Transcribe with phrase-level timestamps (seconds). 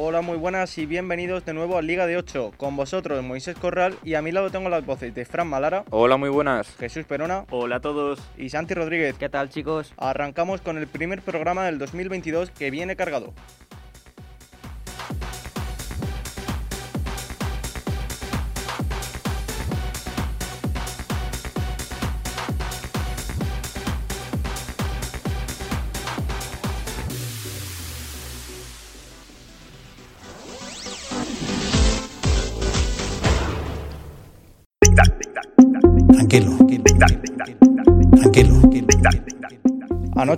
[0.00, 2.52] Hola, muy buenas y bienvenidos de nuevo a Liga de 8.
[2.56, 5.82] Con vosotros Moisés Corral y a mi lado tengo las voces de Fran Malara.
[5.90, 6.76] Hola, muy buenas.
[6.76, 7.46] Jesús Perona.
[7.50, 8.20] Hola a todos.
[8.36, 9.16] Y Santi Rodríguez.
[9.18, 9.92] ¿Qué tal, chicos?
[9.96, 13.34] Arrancamos con el primer programa del 2022 que viene cargado.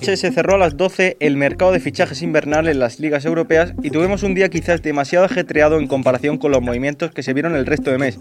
[0.01, 3.75] Anoche se cerró a las 12 el mercado de fichajes invernal en las ligas europeas
[3.83, 7.55] y tuvimos un día quizás demasiado ajetreado en comparación con los movimientos que se vieron
[7.55, 8.19] el resto de mes.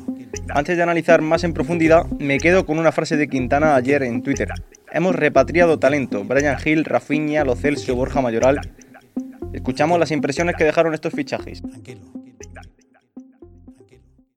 [0.50, 4.24] Antes de analizar más en profundidad, me quedo con una frase de Quintana ayer en
[4.24, 4.50] Twitter.
[4.92, 8.60] Hemos repatriado talento, Brian Hill, Rafinha, Lo Celso, Borja Mayoral.
[9.54, 11.62] Escuchamos las impresiones que dejaron estos fichajes.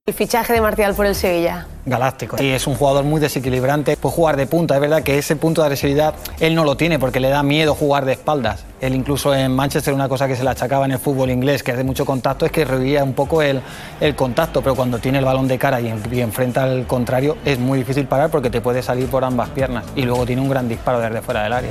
[0.05, 1.69] El fichaje de Martial por el Sevilla.
[1.87, 2.43] Galáctico.
[2.43, 3.97] Y es un jugador muy desequilibrante.
[3.97, 4.75] Puede jugar de punta.
[4.75, 7.77] Es verdad que ese punto de agresividad él no lo tiene porque le da miedo
[7.77, 8.65] jugar de espaldas.
[8.81, 11.71] Él incluso en Manchester una cosa que se le achacaba en el fútbol inglés, que
[11.71, 13.61] es de mucho contacto, es que rehuía un poco el,
[14.01, 14.61] el contacto.
[14.61, 18.09] Pero cuando tiene el balón de cara y, y enfrenta al contrario, es muy difícil
[18.09, 19.85] parar porque te puede salir por ambas piernas.
[19.95, 21.71] Y luego tiene un gran disparo desde fuera del área.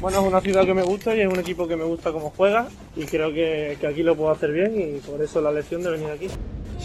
[0.00, 2.30] Bueno, es una ciudad que me gusta y es un equipo que me gusta cómo
[2.30, 5.82] juega y creo que, que, aquí lo puedo hacer bien y por eso la lección
[5.82, 6.28] de venir aquí.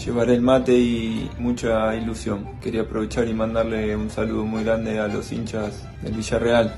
[0.04, 2.58] Llevaré el mate y mucha ilusión.
[2.60, 6.74] Quería aprovechar y mandarle un saludo muy grande a los hinchas del Villarreal.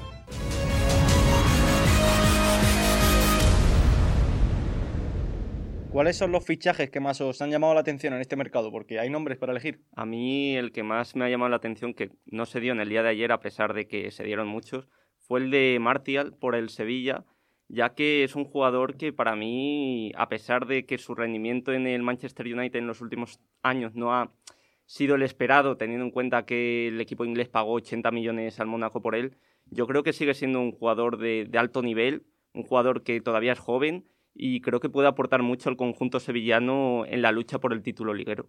[5.90, 8.70] ¿Cuáles son los fichajes que más os han llamado la atención en este mercado?
[8.70, 9.80] Porque hay nombres para elegir.
[9.94, 12.80] A mí el que más me ha llamado la atención, que no se dio en
[12.80, 14.90] el día de ayer a pesar de que se dieron muchos,
[15.26, 17.24] fue el de Martial por el Sevilla,
[17.68, 21.86] ya que es un jugador que para mí, a pesar de que su rendimiento en
[21.86, 24.32] el Manchester United en los últimos años no ha
[24.84, 29.02] sido el esperado, teniendo en cuenta que el equipo inglés pagó 80 millones al Mónaco
[29.02, 29.36] por él,
[29.68, 33.52] yo creo que sigue siendo un jugador de, de alto nivel, un jugador que todavía
[33.52, 37.72] es joven y creo que puede aportar mucho al conjunto sevillano en la lucha por
[37.72, 38.48] el título liguero.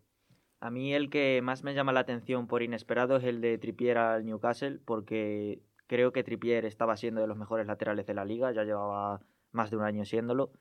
[0.59, 3.97] A mí el que más me llama la atención por inesperado es el de Trippier
[3.97, 8.51] al Newcastle, porque Creo que Trippier estaba siendo de los mejores laterales de la liga,
[8.51, 9.21] ya llevaba
[9.51, 10.51] más de un año siéndolo.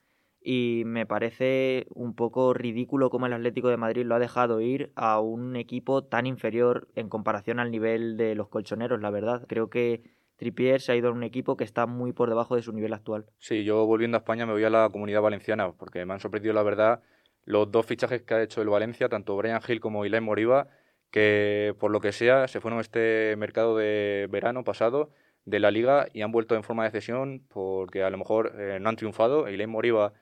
[0.40, 4.92] Y me parece un poco ridículo cómo el Atlético de Madrid lo ha dejado ir
[4.94, 9.44] a un equipo tan inferior en comparación al nivel de los colchoneros, la verdad.
[9.48, 10.04] Creo que
[10.36, 12.92] Trippier se ha ido a un equipo que está muy por debajo de su nivel
[12.92, 13.26] actual.
[13.38, 16.54] Sí, yo volviendo a España me voy a la comunidad valenciana porque me han sorprendido,
[16.54, 17.02] la verdad,
[17.44, 20.68] los dos fichajes que ha hecho el Valencia, tanto Brian Hill como Ilai Moriba
[21.16, 25.12] que por lo que sea se fueron este mercado de verano pasado
[25.46, 28.76] de la liga y han vuelto en forma de cesión porque a lo mejor eh,
[28.82, 29.48] no han triunfado.
[29.48, 30.12] Eileen Moriba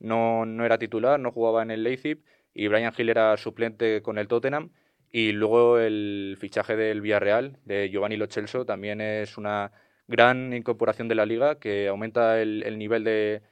[0.00, 4.18] no, no era titular, no jugaba en el Leipzig y Brian Hill era suplente con
[4.18, 4.72] el Tottenham.
[5.12, 9.70] Y luego el fichaje del Villarreal, de Giovanni Lo Celso, también es una
[10.08, 13.42] gran incorporación de la liga que aumenta el nivel de,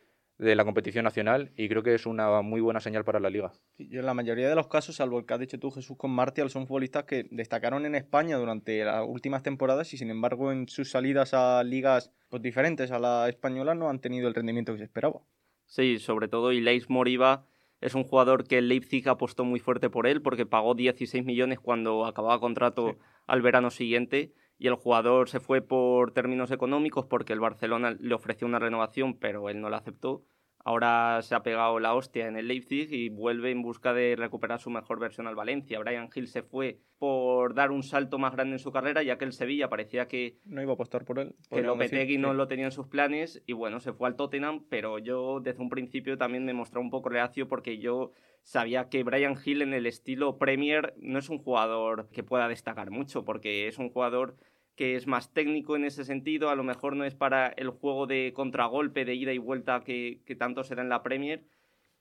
[0.41, 3.53] de la competición nacional y creo que es una muy buena señal para la liga.
[3.79, 6.49] en la mayoría de los casos, salvo el que has dicho tú, Jesús, con Martial,
[6.49, 10.91] son futbolistas que destacaron en España durante las últimas temporadas y sin embargo en sus
[10.91, 14.85] salidas a ligas pues, diferentes a la española no han tenido el rendimiento que se
[14.85, 15.21] esperaba.
[15.67, 17.47] Sí, sobre todo Ileis Moriba
[17.83, 21.61] es un jugador que el Leipzig apostó muy fuerte por él porque pagó 16 millones
[21.61, 22.97] cuando acababa contrato
[23.27, 28.15] al verano siguiente y el jugador se fue por términos económicos porque el Barcelona le
[28.15, 30.23] ofreció una renovación, pero él no la aceptó.
[30.63, 34.61] Ahora se ha pegado la hostia en el Leipzig y vuelve en busca de recuperar
[34.61, 35.79] su mejor versión al Valencia.
[35.79, 39.25] Brian Hill se fue por dar un salto más grande en su carrera, ya que
[39.25, 40.37] el Sevilla parecía que...
[40.45, 41.35] No iba a apostar por él.
[41.49, 44.99] Que Lopetegui no lo tenía en sus planes y bueno, se fue al Tottenham, pero
[44.99, 48.13] yo desde un principio también me mostré un poco reacio porque yo
[48.43, 52.91] sabía que Brian Hill en el estilo Premier no es un jugador que pueda destacar
[52.91, 54.37] mucho, porque es un jugador
[54.81, 58.07] que es más técnico en ese sentido, a lo mejor no es para el juego
[58.07, 61.45] de contragolpe, de ida y vuelta que, tanto se da en la Premier.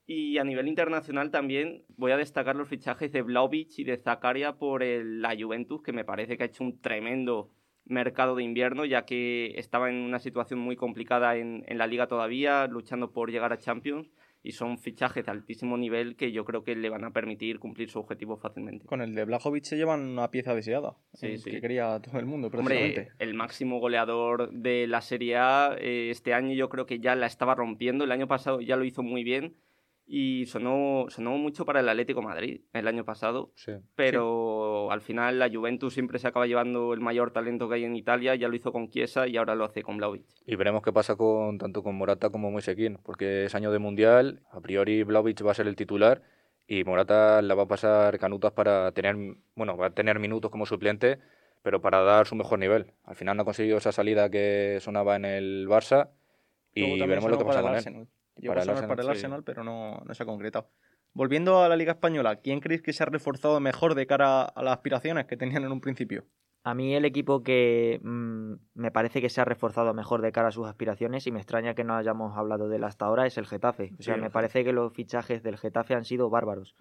[0.06, 4.54] Y a nivel internacional también voy a destacar los fichajes de Vlaovic y de Zakaria
[4.54, 7.50] por la Juventus, que me parece que ha hecho un tremendo
[7.84, 12.66] mercado de invierno, ya que estaba en una situación muy complicada en la liga todavía,
[12.68, 14.10] luchando por llegar a Champions
[14.41, 17.89] y son fichajes de altísimo nivel que yo creo que le van a permitir cumplir
[17.89, 18.86] su objetivo fácilmente.
[18.86, 21.51] Con el de Blajovic se llevan una pieza deseada, sí, sí.
[21.51, 22.50] que quería todo el mundo.
[22.53, 27.15] Hombre, el máximo goleador de la Serie A eh, este año yo creo que ya
[27.15, 29.56] la estaba rompiendo, el año pasado ya lo hizo muy bien
[30.11, 33.53] y sonó, sonó mucho para el Atlético Madrid el año pasado,
[33.94, 37.95] pero al final la Juventus siempre se acaba llevando el mayor talento que hay en
[37.95, 40.25] Italia, ya lo hizo con Chiesa y ahora lo hace con Vlaovic.
[40.47, 44.41] Y veremos qué pasa con tanto con Morata como Moisequín, porque es año de Mundial,
[44.51, 46.23] a priori Vlaovic va a ser el titular
[46.65, 49.15] y Morata la va a pasar canutas para tener,
[49.53, 51.19] bueno, va a tener minutos como suplente,
[51.61, 52.94] pero para dar su mejor nivel.
[53.03, 56.09] Al final no ha conseguido esa salida que sonaba en el Barça
[56.73, 58.07] y veremos lo que pasa con él
[58.47, 60.69] para, el Arsenal, para el Arsenal, pero no, no se ha concretado.
[61.13, 64.63] Volviendo a la Liga Española, ¿quién creéis que se ha reforzado mejor de cara a
[64.63, 66.25] las aspiraciones que tenían en un principio?
[66.63, 70.50] A mí el equipo que mm, me parece que se ha reforzado mejor de cara
[70.50, 73.38] a sus aspiraciones y me extraña que no hayamos hablado de él hasta ahora es
[73.38, 73.94] el Getafe.
[73.97, 76.75] O sea, me parece que los fichajes del Getafe han sido bárbaros.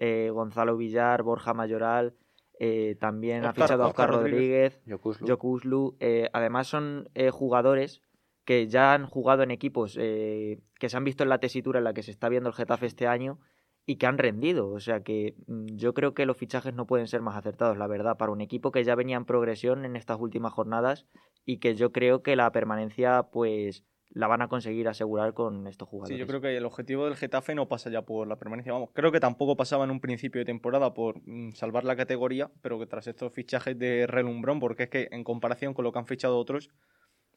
[0.00, 2.14] Eh, Gonzalo Villar, Borja Mayoral,
[2.60, 5.96] eh, también ha fichado a Oscar Rodríguez, Jocuslu.
[6.00, 8.02] Eh, además son jugadores
[8.46, 11.84] que ya han jugado en equipos eh, que se han visto en la tesitura en
[11.84, 13.38] la que se está viendo el Getafe este año
[13.84, 14.68] y que han rendido.
[14.68, 17.88] O sea que mm, yo creo que los fichajes no pueden ser más acertados, la
[17.88, 21.06] verdad, para un equipo que ya venía en progresión en estas últimas jornadas
[21.44, 25.88] y que yo creo que la permanencia, pues la van a conseguir asegurar con estos
[25.88, 26.16] jugadores.
[26.16, 28.72] Sí, yo creo que el objetivo del Getafe no pasa ya por la permanencia.
[28.72, 32.50] Vamos, creo que tampoco pasaba en un principio de temporada por mm, salvar la categoría,
[32.62, 35.98] pero que tras estos fichajes de relumbrón, porque es que en comparación con lo que
[35.98, 36.70] han fichado otros,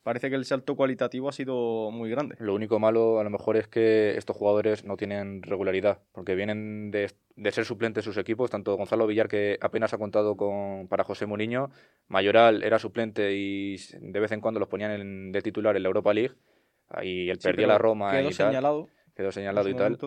[0.03, 2.35] parece que el salto cualitativo ha sido muy grande.
[2.39, 6.91] Lo único malo a lo mejor es que estos jugadores no tienen regularidad, porque vienen
[6.91, 7.11] de,
[7.51, 11.71] ser suplentes sus equipos, tanto Gonzalo Villar, que apenas ha contado con, para José Mourinho,
[12.07, 16.13] Mayoral era suplente y de vez en cuando los ponían de titular en la Europa
[16.13, 16.35] League,
[17.01, 19.97] y él perdía la Roma quedó y señalado, quedó señalado y tal.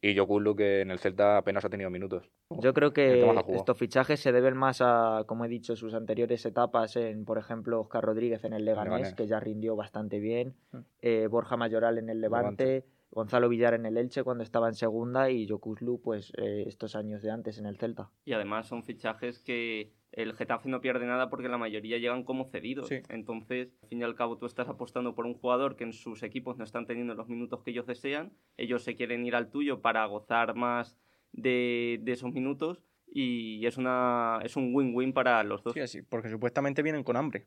[0.00, 2.30] Y Jokulu, que en el Celta apenas ha tenido minutos.
[2.60, 6.96] Yo creo que estos fichajes se deben más a, como he dicho, sus anteriores etapas
[6.96, 10.78] en, por ejemplo, Oscar Rodríguez en el Leganés, que ya rindió bastante bien, mm.
[11.02, 15.30] eh, Borja Mayoral en el Levante, Gonzalo Villar en el Elche cuando estaba en segunda
[15.30, 18.10] y Jokulu, pues eh, estos años de antes en el Celta.
[18.24, 22.46] Y además son fichajes que el Getafe no pierde nada porque la mayoría llegan como
[22.46, 22.90] cedidos.
[23.08, 26.22] Entonces, al fin y al cabo, tú estás apostando por un jugador que en sus
[26.22, 28.32] equipos no están teniendo los minutos que ellos desean.
[28.56, 30.96] Ellos se quieren ir al tuyo para gozar más
[31.32, 35.74] de, esos minutos y es una es un win-win para los dos.
[35.74, 37.46] Sí, sí, porque supuestamente vienen con hambre.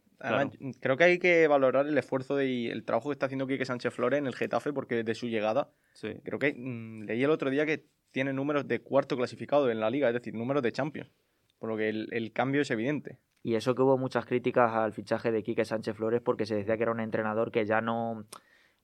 [0.79, 3.93] creo que hay que valorar el esfuerzo y el trabajo que está haciendo Quique Sánchez
[3.93, 5.71] Flores en el Getafe porque desde su llegada,
[6.23, 9.89] creo que mm, leí el otro día que tiene números de cuarto clasificado en la
[9.89, 11.11] liga, es decir, números de Champions
[11.61, 13.19] por lo que el, cambio es evidente.
[13.43, 16.75] Y eso que hubo muchas críticas al fichaje de Quique Sánchez Flores porque se decía
[16.75, 18.25] que era un entrenador que ya no,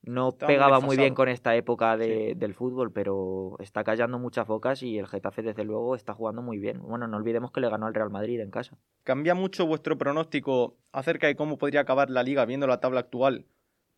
[0.02, 4.96] no pegaba muy, bien con esta época del fútbol, pero está callando muchas focas y
[4.96, 6.80] el Getafe desde luego está jugando muy bien.
[6.80, 8.78] Bueno, no olvidemos que le ganó al Real Madrid en casa.
[9.02, 13.46] ¿Cambia mucho vuestro pronóstico acerca de cómo podría acabar la liga viendo la tabla actual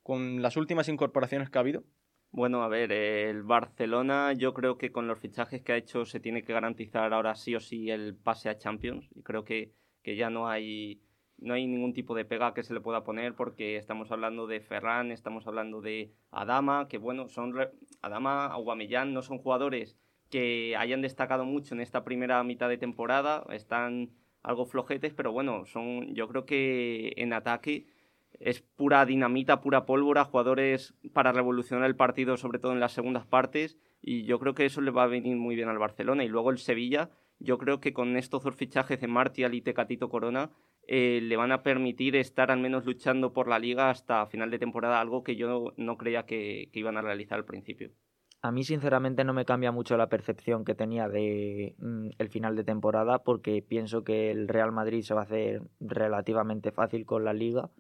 [0.03, 1.85] con las últimas incorporaciones que ha habido?
[2.32, 6.21] Bueno, a ver, el Barcelona yo creo que con los fichajes que ha hecho se
[6.21, 9.09] tiene que garantizar ahora sí o sí el pase a Champions.
[9.15, 9.73] Y creo que,
[10.03, 11.03] que ya no hay,
[11.38, 14.61] no hay ningún tipo de pega que se le pueda poner porque estamos hablando de
[14.61, 17.53] Ferran, estamos hablando de Adama, que bueno, son
[18.00, 19.97] Adama, Aguamellán no son jugadores
[20.31, 24.11] que hayan destacado mucho en esta primera mitad de temporada, están
[24.44, 27.87] algo flojetes, pero bueno, son yo creo que en ataque
[28.41, 33.26] es pura dinamita, pura pólvora, jugadores para revolucionar el partido, sobre todo en las segundas
[33.26, 36.25] partes, y yo creo que eso le va a venir muy bien al Barcelona.
[36.25, 40.09] Y luego el Sevilla, yo creo que con estos dos fichajes de Martial y Tecatito
[40.09, 40.50] Corona,
[40.87, 44.59] eh, le van a permitir estar al menos luchando por la liga hasta final de
[44.59, 47.91] temporada, algo que yo no creía que, iban a realizar al principio.
[48.43, 52.57] A mí sinceramente no me cambia mucho la percepción que tenía de mm, el final
[52.57, 57.23] de temporada porque pienso que el Real Madrid se va a hacer relativamente fácil con
[57.26, 57.71] la liga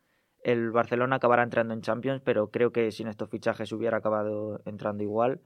[0.42, 5.02] el Barcelona acabará entrando en Champions, pero creo que sin estos fichajes hubiera acabado entrando
[5.02, 5.40] igual.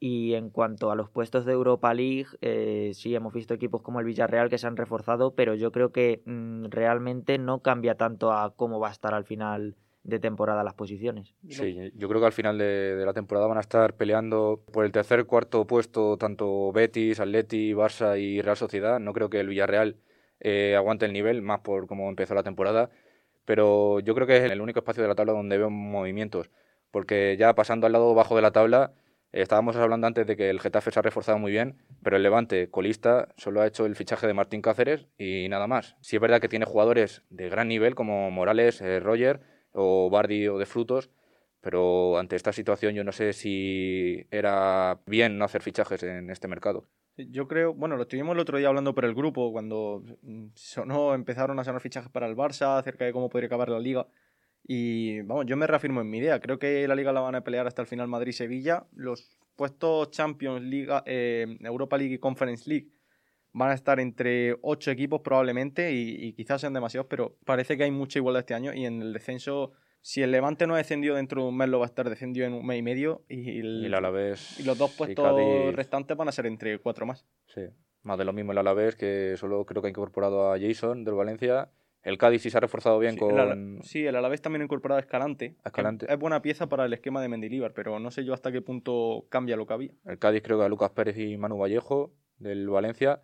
[0.00, 4.00] Y en cuanto a los puestos de Europa League, eh, sí hemos visto equipos como
[4.00, 8.32] el Villarreal que se han reforzado, pero yo creo que mm, realmente no cambia tanto
[8.32, 11.34] a cómo va a estar al final de temporada las posiciones.
[11.48, 14.92] Sí, yo creo que al final de, la temporada van a estar peleando por el
[14.92, 19.00] tercer, cuarto puesto tanto Betis, Atleti, Barça y Real Sociedad.
[19.00, 19.96] No creo que el Villarreal
[20.40, 22.90] eh, aguante el nivel, más por cómo empezó la temporada
[23.44, 26.50] pero yo creo que es el único espacio de la tabla donde veo movimientos,
[26.90, 28.92] porque ya pasando al lado bajo de la tabla,
[29.32, 32.70] estábamos hablando antes de que el Getafe se ha reforzado muy bien, pero el Levante,
[32.70, 35.96] colista, solo ha hecho el fichaje de Martín Cáceres y nada más.
[36.00, 39.40] Sí es verdad que tiene jugadores de gran nivel como Morales, eh, Roger
[39.72, 41.10] o Bardi o de Frutos,
[41.60, 46.46] pero ante esta situación yo no sé si era bien no hacer fichajes en este
[46.46, 46.86] mercado.
[47.16, 50.02] Yo creo, bueno, lo estuvimos el otro día hablando por el grupo, cuando
[50.54, 54.06] sonó, empezaron a sonar fichajes para el Barça, acerca de cómo podría acabar la liga.
[54.66, 56.40] Y vamos, yo me reafirmo en mi idea.
[56.40, 58.86] Creo que la liga la van a pelear hasta el final Madrid-Sevilla.
[58.94, 62.88] Los puestos Champions League, eh, Europa League y Conference League
[63.54, 67.92] van a estar entre ocho equipos probablemente y, quizás sean demasiados, pero parece que hay
[67.92, 69.72] mucha igualdad este año y en el descenso,
[70.04, 72.46] si el Levante no ha descendido dentro de un mes, lo va a estar descendido
[72.46, 76.28] en un mes y medio y, el, y, Alavés, y los dos puestos restantes van
[76.28, 77.26] a ser entre cuatro más.
[77.46, 77.62] Sí,
[78.02, 81.14] más de lo mismo el Alavés, que solo creo que ha incorporado a Jason del
[81.14, 81.70] Valencia.
[82.02, 83.80] El Cádiz sí se ha reforzado bien con...
[83.82, 85.56] sí, el Alavés también ha incorporado a Escalante.
[85.64, 86.04] Escalante.
[86.06, 89.24] Es, buena pieza para el esquema de Mendilibar, pero no sé yo hasta qué punto
[89.30, 89.92] cambia lo que había.
[90.04, 93.22] El Cádiz creo que a Lucas Pérez y Manu Vallejo del Valencia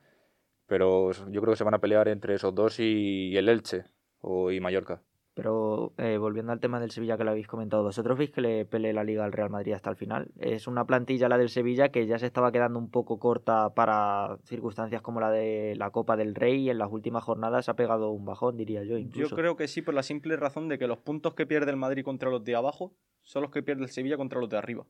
[0.70, 3.86] pero yo creo que se van a pelear entre esos dos y, el Elche
[4.20, 5.02] o, y Mallorca.
[5.34, 8.64] Pero eh, volviendo al tema del Sevilla que lo habéis comentado, ¿vosotros veis que le
[8.64, 10.30] pelee la liga al Real Madrid hasta el final?
[10.38, 14.38] Es una plantilla la del Sevilla que ya se estaba quedando un poco corta para
[14.44, 18.10] circunstancias como la de la Copa del Rey y en las últimas jornadas ha pegado
[18.10, 18.98] un bajón, diría yo.
[18.98, 19.30] Incluso.
[19.30, 21.76] Yo creo que sí, por la simple razón de que los puntos que pierde el
[21.76, 24.86] Madrid contra los de abajo son los que pierde el Sevilla contra los de arriba.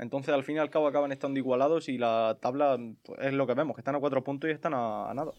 [0.00, 3.46] Entonces, al fin y al cabo, acaban estando igualados y la tabla pues, es lo
[3.46, 5.32] que vemos, que están a cuatro puntos y están a, nada.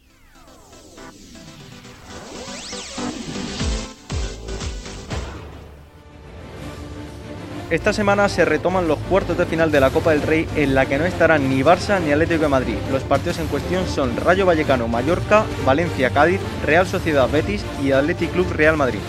[7.71, 10.87] Esta semana se retoman los cuartos de final de la Copa del Rey en la
[10.87, 12.75] que no estarán ni Barça ni Atlético de Madrid.
[12.91, 18.33] Los partidos en cuestión son Rayo Vallecano Mallorca, Valencia Cádiz, Real Sociedad Betis y Athletic
[18.33, 18.99] Club Real Madrid.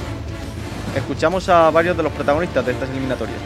[0.95, 3.40] Escuchamos a varios de los protagonistas de estas eliminatorias.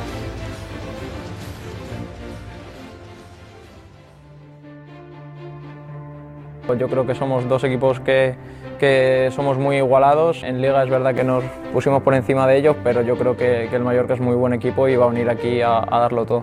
[6.66, 8.34] Pues yo creo que somos dos equipos que,
[8.78, 10.42] que, somos muy igualados.
[10.42, 13.68] En Liga es verdad que nos pusimos por encima de ellos, pero yo creo que,
[13.70, 16.42] que el Mallorca es muy buen equipo y va a venir aquí a, darlo todo.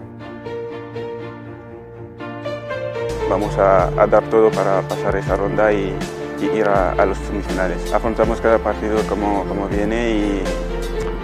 [3.30, 5.94] Vamos a, dar todo para pasar esa ronda y,
[6.42, 7.94] ir a, los semifinales.
[7.94, 10.44] Afrontamos cada partido como, como viene y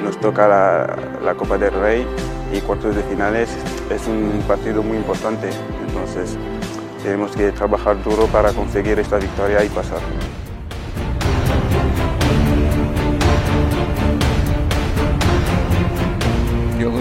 [0.03, 2.06] nos toca la, la Copa del Rey
[2.53, 3.50] y cuartos de finales.
[3.89, 5.50] Es un partido muy importante,
[5.88, 6.38] entonces
[7.03, 10.00] tenemos que trabajar duro para conseguir esta victoria y pasar.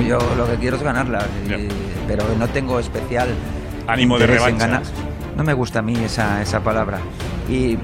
[0.07, 1.27] Yo, lo que quiero es ganarla,
[2.07, 3.29] pero no tengo especial
[3.87, 4.81] ánimo de revancha.
[5.37, 6.99] No me gusta a mí esa, esa palabra.
[7.49, 7.77] Y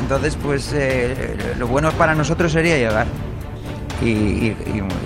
[0.00, 3.06] entonces, pues eh, lo bueno para nosotros sería llegar
[4.02, 4.54] y,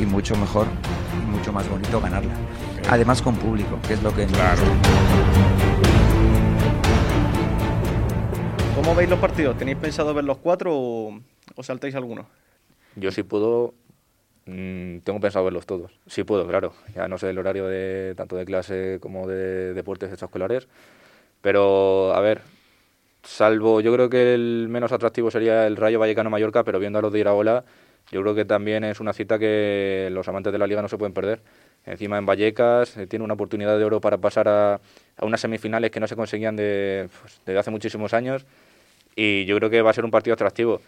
[0.07, 0.67] mucho mejor,
[1.23, 2.33] y mucho más bonito ganarla.
[2.91, 4.27] Además con público, que es lo que...
[4.27, 4.63] Claro.
[8.83, 9.57] ¿Cómo veis los partidos?
[9.57, 11.23] ¿Tenéis pensado ver los cuatro o,
[11.63, 12.27] saltáis alguno?
[12.97, 13.75] Yo sí puedo,
[14.47, 15.93] mm, tengo pensado verlos todos.
[16.09, 16.73] Sí puedo, claro.
[16.93, 20.67] Ya no sé el horario de tanto de clase como de deportes extraescolares.
[21.43, 22.41] Pero, a ver,
[23.23, 27.13] salvo, yo creo que el menos atractivo sería el Rayo Vallecano-Mallorca, pero viendo a los
[27.13, 27.65] de Iraola,
[28.11, 30.99] yo creo que también es una cita que los amantes de la liga no se
[30.99, 31.41] pueden perder.
[31.87, 34.81] Encima en Vallecas eh, tiene una oportunidad de oro para pasar a,
[35.21, 38.45] unas semifinales que no se conseguían de, pues, desde hace muchísimos años
[39.17, 40.81] y yo creo que va a ser un partido atractivo.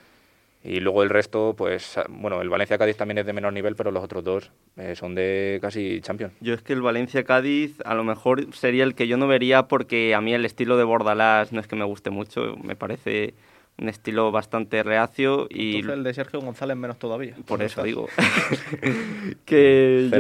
[0.67, 4.03] Y luego el resto, pues bueno, el Valencia-Cádiz también es de menor nivel, pero los
[4.03, 6.33] otros dos eh, son de casi champion.
[6.41, 10.15] Yo es que el Valencia-Cádiz a lo mejor sería el que yo no vería porque
[10.15, 13.35] a mí el estilo de Bordalás no es que me guste mucho, me parece
[13.77, 17.35] un estilo bastante reacio y Entonces el de Sergio González menos todavía.
[17.45, 18.09] Por eso digo
[19.45, 20.11] que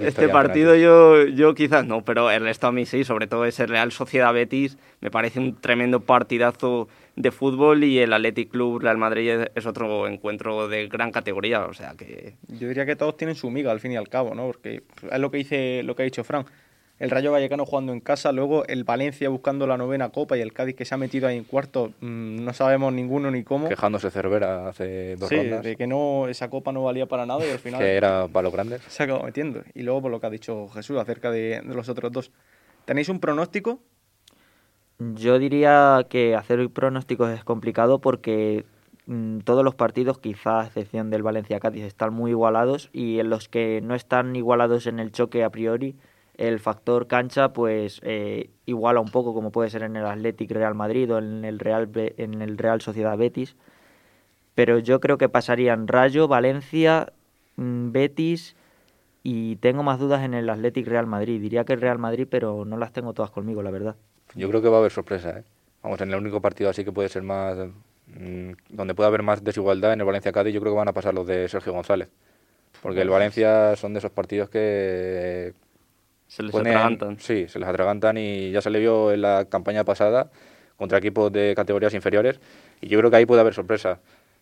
[0.00, 3.66] este partido yo yo quizás no, pero el resto a mí sí, sobre todo ese
[3.66, 8.96] Real Sociedad Betis me parece un tremendo partidazo de fútbol y el Athletic Club Real
[8.96, 13.36] Madrid es otro encuentro de gran categoría, o sea que yo diría que todos tienen
[13.36, 14.46] su miga al fin y al cabo, ¿no?
[14.46, 16.48] Porque es lo que dice lo que ha dicho Frank
[17.02, 20.52] el Rayo Vallecano jugando en casa, luego el Valencia buscando la novena copa y el
[20.52, 23.68] Cádiz que se ha metido ahí en cuarto, mm, no sabemos ninguno ni cómo.
[23.68, 25.64] Quejándose Cervera hace dos sí, rondas.
[25.64, 27.80] de que no, esa copa no valía para nada y al final...
[27.80, 28.82] que era para los grandes.
[28.86, 29.64] Se ha acabado metiendo.
[29.74, 32.30] Y luego por lo que ha dicho Jesús acerca de, los otros dos.
[32.84, 33.80] ¿Tenéis un pronóstico?
[35.14, 38.64] Yo diría que hacer pronósticos es complicado porque
[39.06, 43.48] mm, todos los partidos, quizá a excepción del Valencia-Cádiz, están muy igualados y en los
[43.48, 45.96] que no están igualados en el choque a priori
[46.34, 50.74] el factor cancha pues eh, iguala un poco como puede ser en el Athletic Real
[50.74, 53.56] Madrid o en el Real en el Real Sociedad Betis.
[54.54, 57.12] Pero yo creo que pasarían Rayo Valencia
[57.56, 58.56] mm, Betis
[59.22, 61.40] y tengo más dudas en el Athletic Real Madrid.
[61.40, 63.96] Diría que el Real Madrid pero no las tengo todas conmigo la verdad
[64.34, 65.44] yo creo que va a haber sorpresa ¿eh?
[65.82, 67.56] vamos en el único partido así que puede ser más
[68.06, 70.92] mm, donde puede haber más desigualdad en el Valencia Cádiz yo creo que van a
[70.92, 72.08] pasar los de Sergio González
[72.82, 75.54] porque el Valencia son de esos partidos que
[76.32, 77.18] se les atragantan.
[77.18, 80.30] Sí, se les atragantan y ya se le vio en la campaña pasada
[80.78, 82.40] contra equipos de categorías inferiores
[82.80, 84.00] y yo creo que ahí puede haber sorpresa.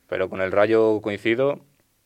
[0.09, 1.59] Pero con el Rayo coincido.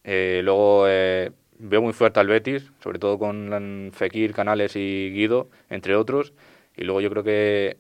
[0.02, 5.50] Eh, luego eh, veo muy fuerte al Betis, sobre todo con Fekir, Canales y Guido,
[5.68, 6.32] entre otros.
[6.76, 7.76] Y luego yo creo que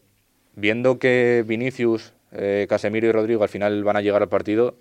[0.54, 4.76] viendo que Vinicius, eh, Casemiro y Rodrigo al final van a llegar al partido,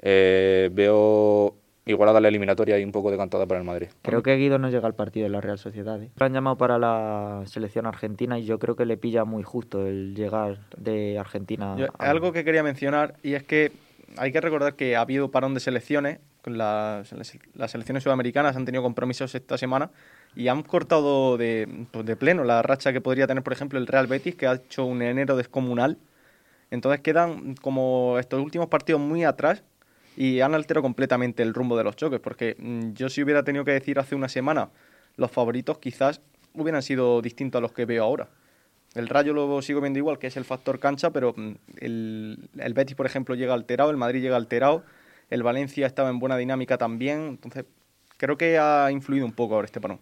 [0.00, 3.88] eh, veo igualada la eliminatoria y un poco decantada para el Madrid.
[4.02, 6.02] Creo que Guido no llega al partido de la Real Sociedad.
[6.02, 6.10] ¿eh?
[6.16, 9.86] Lo han llamado para la selección argentina y yo creo que le pilla muy justo
[9.86, 11.76] el llegar de Argentina.
[11.98, 13.72] Algo que quería mencionar y es que
[14.16, 16.18] hay que recordar que ha habido parón de selecciones.
[16.44, 17.12] Las,
[17.54, 19.90] las selecciones sudamericanas han tenido compromisos esta semana
[20.36, 23.86] y han cortado de, pues de pleno la racha que podría tener, por ejemplo, el
[23.86, 25.98] Real Betis, que ha hecho un enero descomunal.
[26.70, 29.64] Entonces quedan como estos últimos partidos muy atrás
[30.14, 33.64] y han alterado completamente el rumbo de los choques, porque mm, yo si hubiera tenido
[33.64, 34.68] que decir hace una semana
[35.16, 36.20] los favoritos quizás
[36.52, 38.28] hubieran sido distintos a los que veo ahora.
[38.94, 42.74] El Rayo lo sigo viendo igual, que es el factor cancha, pero mm, el, el
[42.74, 44.84] Betis, por ejemplo, llega alterado, el Madrid llega alterado,
[45.30, 47.64] el Valencia estaba en buena dinámica también, entonces
[48.18, 49.98] creo que ha influido un poco ahora este parón.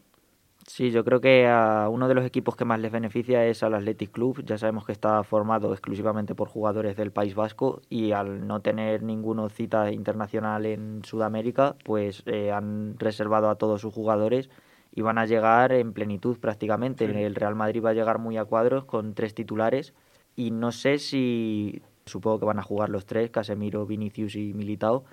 [0.67, 3.75] Sí, yo creo que a uno de los equipos que más les beneficia es al
[3.75, 4.43] Athletic Club.
[4.45, 9.03] Ya sabemos que está formado exclusivamente por jugadores del País Vasco y al no tener
[9.03, 14.49] ninguna cita internacional en Sudamérica, pues eh, han reservado a todos sus jugadores
[14.93, 17.05] y van a llegar en plenitud prácticamente.
[17.05, 19.93] El Real Madrid va a llegar muy a cuadros con tres titulares
[20.35, 25.05] y no sé si, supongo que van a jugar los tres, Casemiro, Vinicius y Militao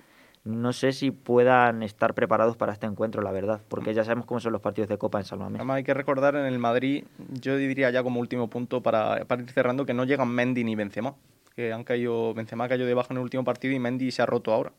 [0.44, 4.40] no sé si puedan estar preparados para este encuentro, la verdad, porque ya sabemos cómo
[4.40, 7.04] son los partidos de Copa en San Además hay que recordar en el Madrid,
[7.40, 11.14] yo diría ya como último punto para, ir cerrando, que no llegan Mendy ni Benzema,
[11.54, 14.52] que han caído, Benzema cayó debajo en el último partido y Mendy se ha roto
[14.52, 14.72] ahora.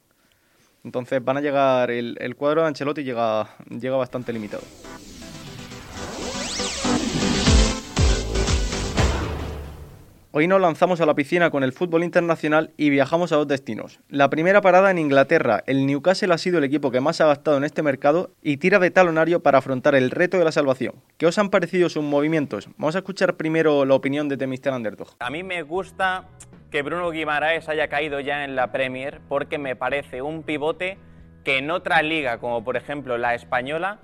[0.83, 4.63] Entonces van a llegar, el, el cuadro de Ancelotti llega, llega bastante limitado.
[10.35, 13.99] Hoy nos lanzamos a la piscina con el fútbol internacional y viajamos a dos destinos.
[14.09, 15.63] La primera parada en Inglaterra.
[15.67, 18.79] El Newcastle ha sido el equipo que más ha gastado en este mercado y tira
[18.79, 20.95] de talonario para afrontar el reto de la salvación.
[21.17, 22.67] ¿Qué os han parecido sus movimientos?
[22.77, 24.73] Vamos a escuchar primero la opinión de Mr.
[24.73, 25.09] Underdog.
[25.19, 26.27] A mí me gusta
[26.71, 30.97] que Bruno Guimaraes haya caído ya en la Premier porque me parece un pivote
[31.43, 33.99] que en otra liga, como por ejemplo la española,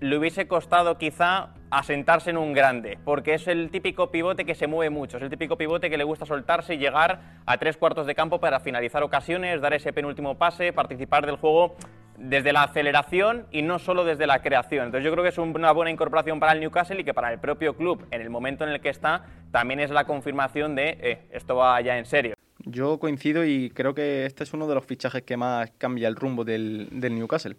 [0.00, 4.66] le hubiese costado quizá asentarse en un grande, porque es el típico pivote que se
[4.66, 8.06] mueve mucho, es el típico pivote que le gusta soltarse y llegar a tres cuartos
[8.06, 11.76] de campo para finalizar ocasiones, dar ese penúltimo pase, participar del juego
[12.18, 14.86] desde la aceleración y no solo desde la creación.
[14.86, 17.38] Entonces yo creo que es una buena incorporación para el Newcastle y que para el
[17.38, 21.28] propio club, en el momento en el que está, también es la confirmación de eh,
[21.32, 22.34] esto va ya en serio.
[22.66, 26.16] Yo coincido y creo que este es uno de los fichajes que más cambia el
[26.16, 27.56] rumbo del, del Newcastle.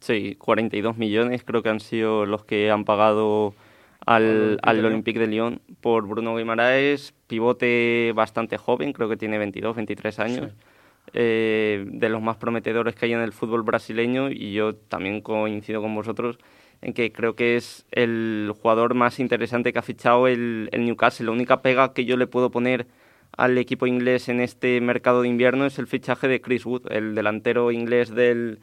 [0.00, 3.54] Sí, 42 millones creo que han sido los que han pagado
[4.06, 9.76] al, al Olympique de Lyon por Bruno Guimaraes, pivote bastante joven, creo que tiene 22,
[9.76, 10.52] 23 años,
[11.12, 15.82] eh, de los más prometedores que hay en el fútbol brasileño y yo también coincido
[15.82, 16.38] con vosotros
[16.80, 21.26] en que creo que es el jugador más interesante que ha fichado el, el Newcastle.
[21.26, 22.86] La única pega que yo le puedo poner
[23.36, 27.14] al equipo inglés en este mercado de invierno es el fichaje de Chris Wood, el
[27.14, 28.60] delantero inglés del,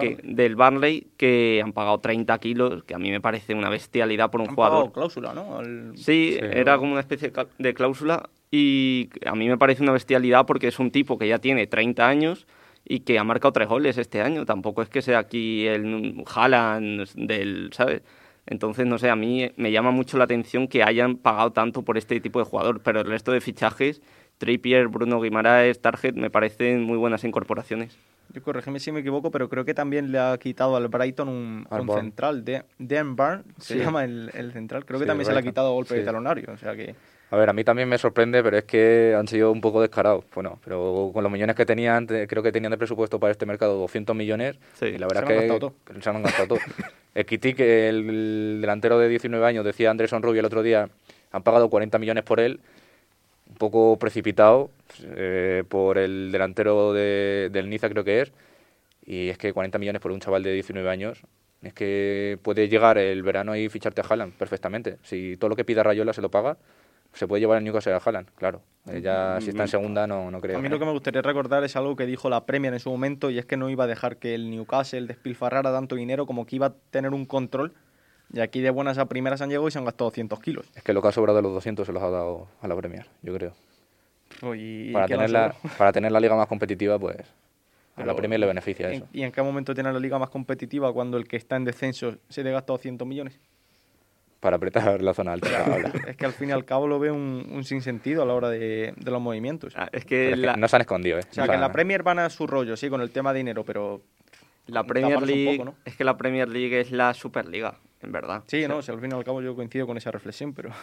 [0.00, 4.30] que, del Barley, que han pagado 30 kilos, que a mí me parece una bestialidad
[4.30, 4.92] por un han jugador.
[4.92, 5.96] Pagado cláusula, ¿no?
[5.96, 10.68] Sí, era como una especie de cláusula y a mí me parece una bestialidad porque
[10.68, 12.46] es un tipo que ya tiene 30 años
[12.84, 14.44] y que ha marcado tres goles este año.
[14.44, 18.02] Tampoco es que sea aquí el Haaland del, ¿sabes?
[18.46, 21.96] Entonces, no sé, a mí me llama mucho la atención que hayan pagado tanto por
[21.96, 24.02] este tipo de jugador, pero el resto de fichajes,
[24.36, 27.96] Trippier, Bruno Guimaraes, Target, me parecen muy buenas incorporaciones.
[28.32, 31.66] Yo corrígeme si me equivoco, pero creo que también le ha quitado al Brighton un,
[31.94, 35.68] central, de Dan Barn, se llama el, central, creo que también se le ha quitado
[35.68, 36.94] a golpe de talonario, o sea que...
[37.30, 40.24] A ver, a mí también me sorprende, pero es que han sido un poco descarados.
[40.34, 43.76] Bueno, pero con los millones que tenían, creo que tenían de presupuesto para este mercado
[43.78, 44.56] 200 millones.
[44.74, 46.00] Sí, y la verdad se que han gastado todo.
[46.00, 46.58] se han gastado todo.
[47.14, 50.88] el Kitik, el delantero de 19 años, decía Anderson Rubio el otro día,
[51.32, 52.60] han pagado 40 millones por él,
[53.48, 54.70] un poco precipitado
[55.02, 58.32] eh, por el delantero de, del Niza, creo que es.
[59.06, 61.22] Y es que 40 millones por un chaval de 19 años,
[61.62, 64.98] es que puede llegar el verano y ficharte a Haaland perfectamente.
[65.02, 66.56] Si todo lo que pida Rayola se lo paga,
[67.14, 68.62] se puede llevar el Newcastle a Haaland, claro.
[68.88, 70.58] Eh, ya si está en segunda no, no creo.
[70.58, 72.90] A mí lo que me gustaría recordar es algo que dijo la Premier en su
[72.90, 76.44] momento y es que no iba a dejar que el Newcastle despilfarrara tanto dinero como
[76.44, 77.72] que iba a tener un control.
[78.32, 80.66] Y aquí de buenas a primeras han llegado y se han gastado 200 kilos.
[80.74, 82.76] Es que lo que ha sobrado de los 200 se los ha dado a la
[82.76, 83.52] Premier, yo creo.
[84.42, 87.18] Uy, para, tener la, para tener la liga más competitiva, pues
[87.96, 89.06] a la Premier le beneficia eso.
[89.12, 92.16] ¿Y en qué momento tiene la liga más competitiva cuando el que está en descenso
[92.28, 93.38] se le gasta 200 millones?
[94.44, 95.48] para apretar la zona alta.
[96.06, 98.50] es que al fin y al cabo lo veo un, un sinsentido a la hora
[98.50, 99.72] de, de los movimientos.
[99.74, 101.22] Ah, es que, no se han escondido, ¿eh?
[101.30, 103.38] O sea, que en la Premier van a su rollo, sí, con el tema de
[103.38, 104.02] dinero, pero
[104.66, 105.76] la Premier League poco, ¿no?
[105.86, 108.44] es que la Premier League es la Superliga, en verdad.
[108.46, 110.70] Sí, no, si al fin y al cabo yo coincido con esa reflexión, pero...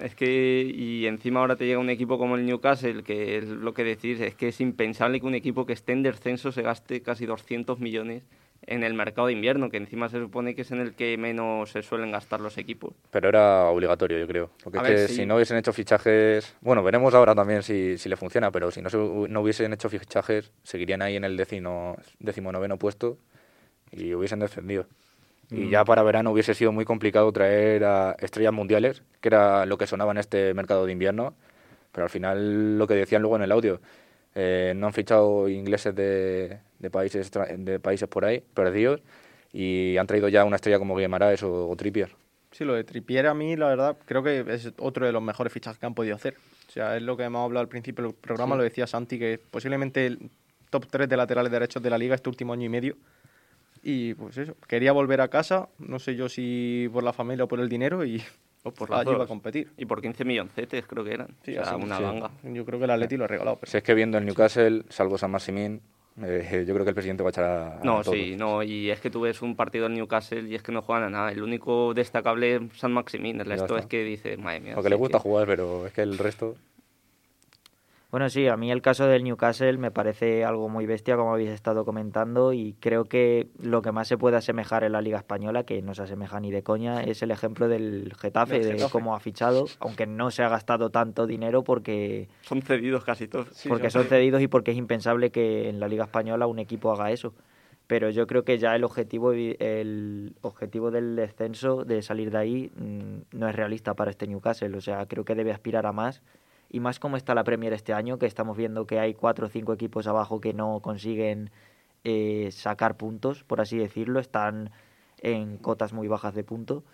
[0.00, 3.72] Es que, y encima ahora te llega un equipo como el Newcastle, que es lo
[3.72, 7.02] que decís, es que es impensable que un equipo que esté en descenso se gaste
[7.02, 8.24] casi 200 millones
[8.66, 11.70] en el mercado de invierno, que encima se supone que es en el que menos
[11.70, 12.94] se suelen gastar los equipos.
[13.10, 14.50] Pero era obligatorio, yo creo.
[14.62, 15.14] Porque es ver, que sí.
[15.14, 16.56] si no hubiesen hecho fichajes.
[16.60, 19.88] Bueno, veremos ahora también si, si le funciona, pero si no, se no hubiesen hecho
[19.88, 21.96] fichajes, seguirían ahí en el décimo,
[22.52, 23.18] noveno puesto
[23.92, 24.86] y hubiesen descendido.
[25.50, 25.70] Y Mm.
[25.70, 29.86] ya para verano hubiese sido muy complicado traer a estrellas mundiales, que era lo que
[29.86, 31.34] sonaba en este mercado de invierno.
[31.92, 33.80] Pero al final, lo que decían luego en el audio,
[34.34, 39.00] eh, no han fichado ingleses de, de países de países por ahí, perdidos,
[39.52, 42.10] y han traído ya una estrella como Guimaraes o, o Trippier.
[42.50, 45.52] Sí, lo de Trippier a mí, la verdad, creo que es otro de los mejores
[45.52, 46.34] fichajes que han podido hacer.
[46.68, 48.58] O sea, es lo que hemos hablado al principio del programa, Sí.
[48.58, 50.30] lo decía Santi, que posiblemente el
[50.70, 52.96] top 3 de laterales derechos de la liga este último año y medio.
[53.88, 57.48] Y pues eso, quería volver a casa, no sé yo si por la familia o
[57.48, 58.20] por el dinero, y
[58.64, 59.70] O por allí iba a competir.
[59.76, 61.28] Y por 15 milloncetes creo que eran.
[61.44, 62.02] Sí, o sea, así, una sí.
[62.02, 62.30] ganga.
[62.42, 63.58] Yo creo que el Atleti lo ha regalado.
[63.60, 65.80] pero- Si es que viendo el Newcastle, salvo San Maximín,
[66.20, 68.16] eh, yo creo que el presidente va a echar a, a No, todos.
[68.16, 70.82] sí, no, y es que tú ves un partido del Newcastle y es que no
[70.82, 71.30] juegan a nada.
[71.30, 74.74] El único destacable es San Maximín, el resto es que dice, madre mía.
[74.74, 76.56] Porque le gusta que- jugar, pero es que el resto...
[78.16, 81.50] Bueno, sí, a mí el caso del Newcastle me parece algo muy bestia, como habéis
[81.50, 85.64] estado comentando, y creo que lo que más se puede asemejar en la Liga Española,
[85.64, 89.14] que no se asemeja ni de coña, es el ejemplo del Getafe, Del de cómo
[89.14, 93.48] ha fichado, aunque no se ha gastado tanto dinero porque, Son cedidos casi todos.
[93.68, 97.10] porque son cedidos y porque es impensable que en la Liga Española un equipo haga
[97.10, 97.34] eso.
[97.86, 102.72] Pero yo creo que ya el objetivo, el objetivo del descenso, de salir de ahí,
[102.76, 104.74] mm, no es realista para este Newcastle.
[104.74, 106.22] O sea, creo que debe aspirar a más.
[106.68, 109.48] Y más como está la Premier este año, que estamos viendo que hay cuatro o
[109.48, 111.50] cinco equipos abajo que no consiguen
[112.04, 114.20] eh, sacar puntos, por así decirlo.
[114.20, 114.70] Están
[115.20, 116.84] en cotas muy bajas de punto.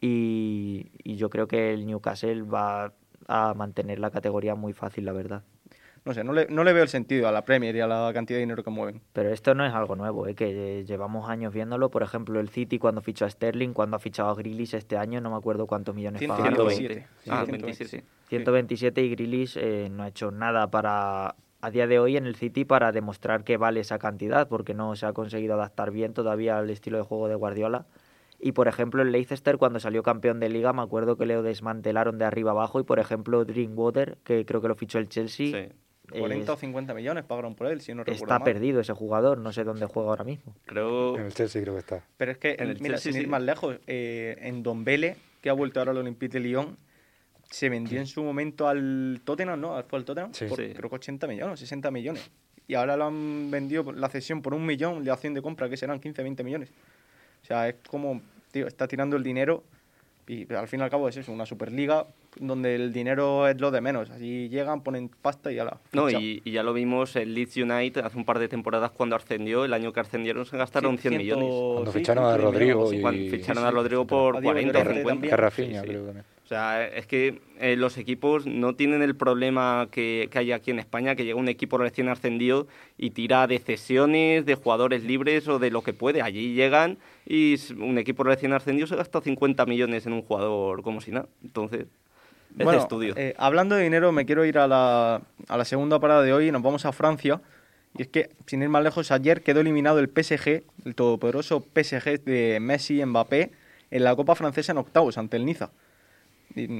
[0.00, 2.92] Y, y yo creo que el Newcastle va
[3.26, 5.42] a mantener la categoría muy fácil, la verdad.
[6.04, 8.10] No sé, no le, no le veo el sentido a la Premier y a la
[8.12, 9.00] cantidad de dinero que mueven.
[9.12, 10.34] Pero esto no es algo nuevo, ¿eh?
[10.34, 11.90] que llevamos años viéndolo.
[11.90, 15.20] Por ejemplo, el City cuando fichó a Sterling, cuando ha fichado a Grealish este año,
[15.20, 16.54] no me acuerdo cuántos millones pagaron.
[16.54, 17.06] 127.
[17.28, 17.96] Ah, 127.
[17.96, 18.04] 27.
[18.28, 22.36] 127 y Grealish eh, no ha hecho nada para a día de hoy en el
[22.36, 26.58] City para demostrar que vale esa cantidad, porque no se ha conseguido adaptar bien todavía
[26.58, 27.86] al estilo de juego de Guardiola.
[28.40, 32.18] Y por ejemplo, el Leicester, cuando salió campeón de liga, me acuerdo que lo desmantelaron
[32.18, 32.78] de arriba abajo.
[32.78, 35.72] Y por ejemplo, Drinkwater, que creo que lo fichó el Chelsea, eh,
[36.10, 38.44] 40 o 50 millones pagaron por él, si no recuerdo está mal.
[38.44, 39.38] perdido ese jugador.
[39.38, 40.54] No sé dónde juega ahora mismo.
[40.66, 41.16] Creo...
[41.16, 42.04] En el Chelsea creo que está.
[42.16, 43.30] Pero es que, En el mira, Chelsea sin ir sí.
[43.30, 46.76] más lejos, eh, en Dombele, que ha vuelto ahora al Olympique de Lyon,
[47.50, 49.82] se vendió en su momento al Tottenham, ¿no?
[49.84, 50.44] Fue al Tottenham Sí.
[50.46, 50.72] por Sí.
[50.74, 52.30] creo que 80 millones, 60 millones.
[52.66, 55.68] Y ahora lo han vendido por la cesión por un millón, la acción de compra
[55.70, 56.70] que serán 15, 20 millones.
[57.42, 59.64] O sea, es como, tío, está tirando el dinero
[60.28, 62.06] y al fin y al cabo es eso, una superliga
[62.38, 64.10] donde el dinero es lo de menos.
[64.10, 65.78] Allí llegan, ponen pasta y ya la.
[65.92, 69.16] No, y, y ya lo vimos el Leeds United hace un par de temporadas cuando
[69.16, 71.72] ascendieó, el año que ascendieron se gastaron Sí, 100 ciento- millones.
[71.74, 72.96] Cuando sí, ficharon a 100 millones, Rodrigo así.
[72.96, 75.08] y- Cuando ficharon sí, a Rodrigo por A Diego 40 o Llorente 50.
[75.14, 75.30] también.
[75.30, 75.88] Que Rafinha, Sí, sí.
[75.92, 76.24] creo también.
[76.48, 80.70] O sea, es que eh, los equipos no tienen el problema que, que hay aquí
[80.70, 85.46] en España, que llega un equipo recién ascendido y tira de cesiones, de jugadores libres
[85.46, 86.22] o de lo que puede.
[86.22, 91.02] Allí llegan y un equipo recién ascendido se gasta 50 millones en un jugador como
[91.02, 91.28] si nada.
[91.44, 93.12] Entonces, es de Bueno, estudio.
[93.18, 96.48] eh, hablando de dinero, me quiero ir a la, a la segunda parada de hoy
[96.48, 97.42] y nos vamos a Francia.
[97.94, 102.24] Y es que, sin ir más lejos, ayer quedó eliminado el PSG, el todopoderoso PSG
[102.24, 103.50] de Messi y Mbappé,
[103.90, 105.68] en la Copa Francesa en octavos ante el Niza.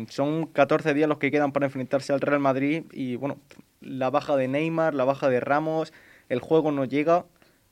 [0.08, 3.38] Son 14 días los que quedan para enfrentarse al Real Madrid y, bueno,
[3.80, 5.92] la baja de Neymar, la baja de Ramos,
[6.28, 7.26] el juego no llega.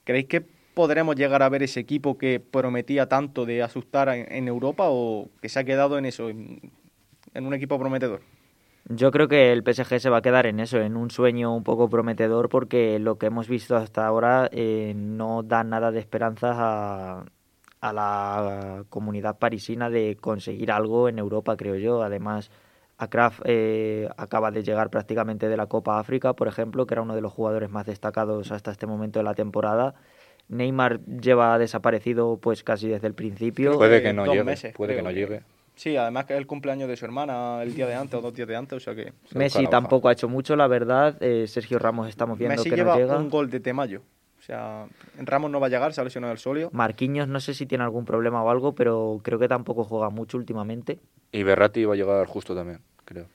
[0.05, 4.85] ¿Creéis que podremos llegar a ver ese equipo que prometía tanto de asustar en, Europa
[4.89, 6.61] o que se ha quedado en eso, en,
[7.35, 8.21] en un equipo prometedor?
[8.89, 11.65] Yo creo que el PSG se va a quedar en eso, en un sueño un
[11.65, 16.57] poco prometedor, porque lo que hemos visto hasta ahora eh, no da nada de esperanzas
[16.57, 17.25] a,
[17.81, 22.03] a la comunidad parisina de conseguir algo en Europa, creo yo.
[22.03, 22.51] Además,
[22.99, 27.15] Akraf eh, acaba de llegar prácticamente de la Copa África, por ejemplo, que era uno
[27.15, 29.95] de los jugadores más destacados hasta este momento de la temporada.
[30.49, 33.77] Neymar lleva desaparecido pues casi desde el principio.
[33.77, 35.43] Puede eh, que no dos llegue, meses, puede que no llegue.
[35.75, 38.33] Sí, además que es el cumpleaños de su hermana el día de antes o dos
[38.33, 39.13] días de antes, o sea que...
[39.27, 41.17] Se Messi tampoco ha hecho mucho, la verdad.
[41.21, 43.19] Eh, Sergio Ramos estamos viendo Messi que lleva no llega.
[43.19, 44.03] un gol de Temayo.
[44.47, 44.87] O sea,
[45.19, 46.71] Ramos no va a llegar, se ha lesionado el solio.
[46.73, 50.39] Marquinhos no sé si tiene algún problema o algo, pero creo que tampoco juega mucho
[50.39, 51.01] últimamente.
[51.33, 53.27] Y Berratti va a llegar justo también, creo.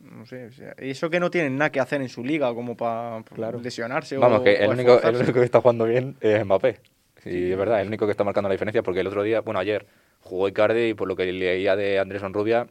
[0.00, 2.54] No sé, o sea, y eso que no tienen nada que hacer en su liga
[2.54, 3.22] como para
[3.62, 6.80] lesionarse Vamos, o, que el o único, el único que está jugando bien es Mbappé.
[7.22, 9.60] Sí, es verdad, el único que está marcando la diferencia porque el otro día, bueno,
[9.60, 9.86] ayer
[10.20, 12.66] jugó Icardi y por lo que leía de Andrés Rubia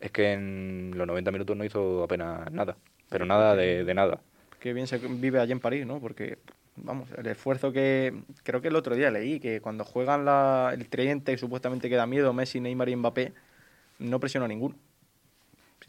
[0.00, 2.76] es que en los 90 minutos no hizo apenas nada,
[3.08, 4.20] pero nada de, de nada.
[4.60, 5.98] Qué bien se vive allí en París, ¿no?
[5.98, 6.36] Porque
[6.76, 10.88] vamos, el esfuerzo que creo que el otro día leí, que cuando juegan la, el
[10.88, 13.32] tridente supuestamente que da miedo, Messi, Neymar y Mbappé,
[13.98, 14.48] no presiona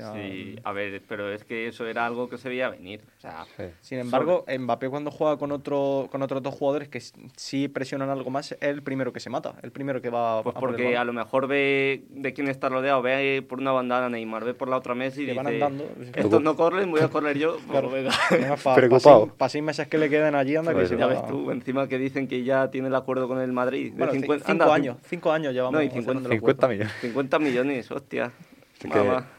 [0.01, 3.01] a sí, a ver, pero es que eso era algo que se veía venir.
[3.17, 3.45] O sea,
[3.81, 7.01] Sin embargo, Mbappé cuando juega con otro con otros dos jugadores que
[7.35, 10.55] sí presionan algo más, es el primero que se mata, el primero que va pues
[10.59, 14.53] porque a lo mejor ve de quién está rodeado, ve por una bandana Neymar, ve
[14.53, 15.89] por la otra Messi y dice, van andando.
[16.15, 17.57] estos no corren, voy a correr yo.
[17.69, 17.91] claro,
[18.75, 19.27] Preocupado.
[19.37, 21.97] Para seis, meses que le quedan allí, anda que se Ya ves tú, encima que
[21.97, 23.93] dicen que ya tiene el acuerdo con el Madrid.
[23.95, 25.83] Bueno, 50, cinco años, cinco años llevamos.
[25.83, 26.93] No, 50 millones.
[27.01, 28.31] 50 millones, hostia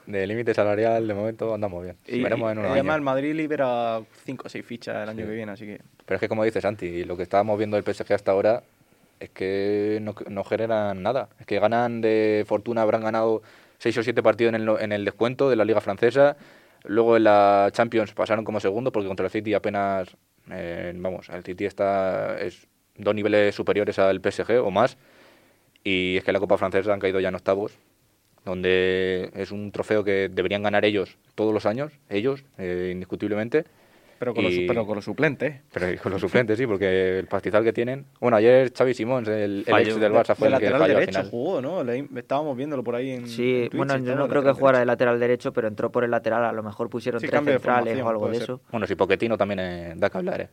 [0.07, 1.97] de límite salarial de momento andamos bien.
[2.07, 5.53] Y, veremos en además el Madrid libera 5 o 6 fichas el año que viene,
[5.53, 5.81] así que...
[6.05, 8.63] Pero es que como dices Santi, lo que estábamos viendo del PSG hasta ahora
[9.21, 11.29] es que no, no generan nada.
[11.39, 13.43] Es que ganan de fortuna, habrán ganado
[13.79, 16.37] 6 o 7 partidos en el, en el descuento de la Liga Francesa.
[16.85, 20.17] Luego en la Champions pasaron como segundo porque contra el City apenas,
[20.51, 24.99] eh, vamos, el City está es dos niveles superiores al PSG o más.
[25.83, 27.79] Y es que en la Copa Francesa han caído ya en octavos
[28.45, 33.65] donde es un trofeo que deberían ganar ellos todos los años, ellos, eh, indiscutiblemente.
[34.19, 35.61] Pero con, los, pero con los suplentes.
[35.73, 38.07] Pero con los suplentes, sí, porque el pastizal que tienen.
[38.21, 41.31] Bueno, ayer Xavi Simón, el, ex del Barça, fue el, que falló derecho al final.
[41.31, 41.83] jugó, ¿no?
[42.17, 43.29] estábamos viéndolo por ahí en.
[43.29, 46.45] Sí, bueno, yo no creo que jugara de lateral derecho, pero entró por el lateral.
[46.45, 48.61] A lo mejor pusieron tres centrales o algo de eso.
[48.71, 50.49] Bueno, si Poquetino también eh, da que hablar, ¿eh?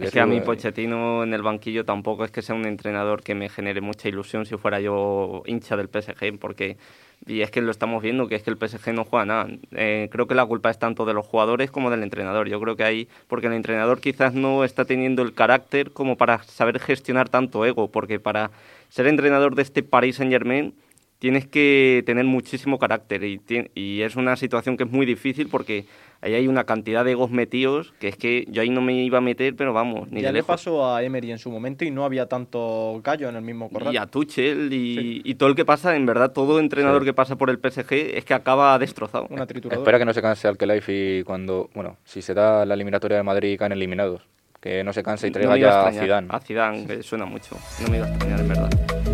[0.00, 3.34] Es que a mí Pochettino en el banquillo tampoco es que sea un entrenador que
[3.34, 6.76] me genere mucha ilusión si fuera yo hincha del PSG, porque
[7.24, 9.48] y es que lo estamos viendo, que es que el PSG no juega nada.
[9.72, 12.48] Eh, creo que la culpa es tanto de los jugadores como del entrenador.
[12.48, 16.42] Yo creo que hay, porque el entrenador quizás no está teniendo el carácter como para
[16.44, 18.50] saber gestionar tanto ego, porque para
[18.90, 20.74] ser entrenador de este Paris Saint Germain
[21.18, 23.40] tienes que tener muchísimo carácter y,
[23.74, 25.86] y es una situación que es muy difícil porque
[26.20, 29.18] ahí hay una cantidad de egos metidos que es que yo ahí no me iba
[29.18, 32.04] a meter, pero vamos, ni ya le pasó a Emery en su momento y no
[32.04, 33.94] había tanto gallo en el mismo corral.
[33.94, 37.50] Y a Tuchel y, todo el que pasa, en verdad, todo entrenador que pasa por
[37.50, 39.26] el PSG es que acaba destrozado.
[39.30, 40.56] Una Espera que no se canse al
[40.88, 44.22] y cuando, bueno, si se da la eliminatoria de Madrid y caen eliminados.
[44.60, 46.28] Que no se canse y traiga ya a Zidane.
[46.30, 47.56] A Zidane, suena mucho.
[47.82, 49.05] No me iba a extrañar, en verdad.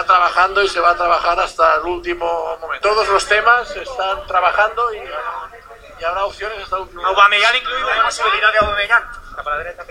[0.00, 2.88] Está trabajando y se va a trabajar hasta el último momento.
[2.88, 7.20] Todos los temas están trabajando y, y habrá opciones hasta el último momento.
[7.20, 9.02] Aubameyang incluido, hay posibilidad de Aubameyang.
[9.44, 9.84] La derecha,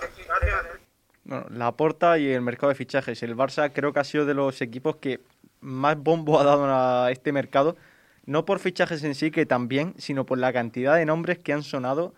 [1.25, 3.23] bueno, la porta y el mercado de fichajes.
[3.23, 5.21] El Barça creo que ha sido de los equipos que
[5.61, 7.77] más bombo ha dado a este mercado,
[8.25, 11.63] no por fichajes en sí, que también, sino por la cantidad de nombres que han
[11.63, 12.13] sonado,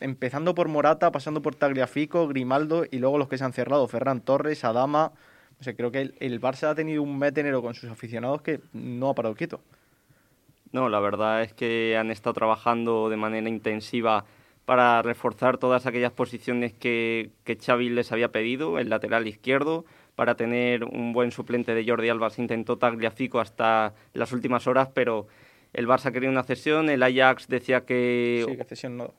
[0.00, 4.20] empezando por Morata, pasando por Tagliafico, Grimaldo y luego los que se han cerrado, Ferran
[4.20, 5.12] Torres, Adama,
[5.60, 9.10] o sea, creo que el, Barça ha tenido un mes con sus aficionados que no
[9.10, 9.60] ha parado quieto.
[10.72, 14.24] No, la verdad es que han estado trabajando de manera intensiva
[14.66, 19.84] para reforzar todas aquellas posiciones que, que Xavi les había pedido, el lateral izquierdo,
[20.16, 22.30] para tener un buen suplente de Jordi Alba.
[22.30, 25.28] Se intentó Tagliafico hasta las últimas horas, pero
[25.72, 28.44] el Barça quería una cesión, el Ajax decía que,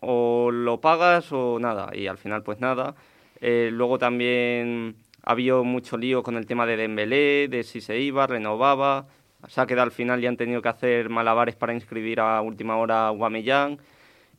[0.02, 2.96] o lo pagas o nada, y al final pues nada.
[3.40, 4.96] Eh, luego también
[5.28, 9.08] ha habido mucho lío con el tema de Dembélé, de si se iba, renovaba.
[9.50, 12.78] Se ha quedado al final y han tenido que hacer malabares para inscribir a última
[12.78, 13.78] hora a Guamellán.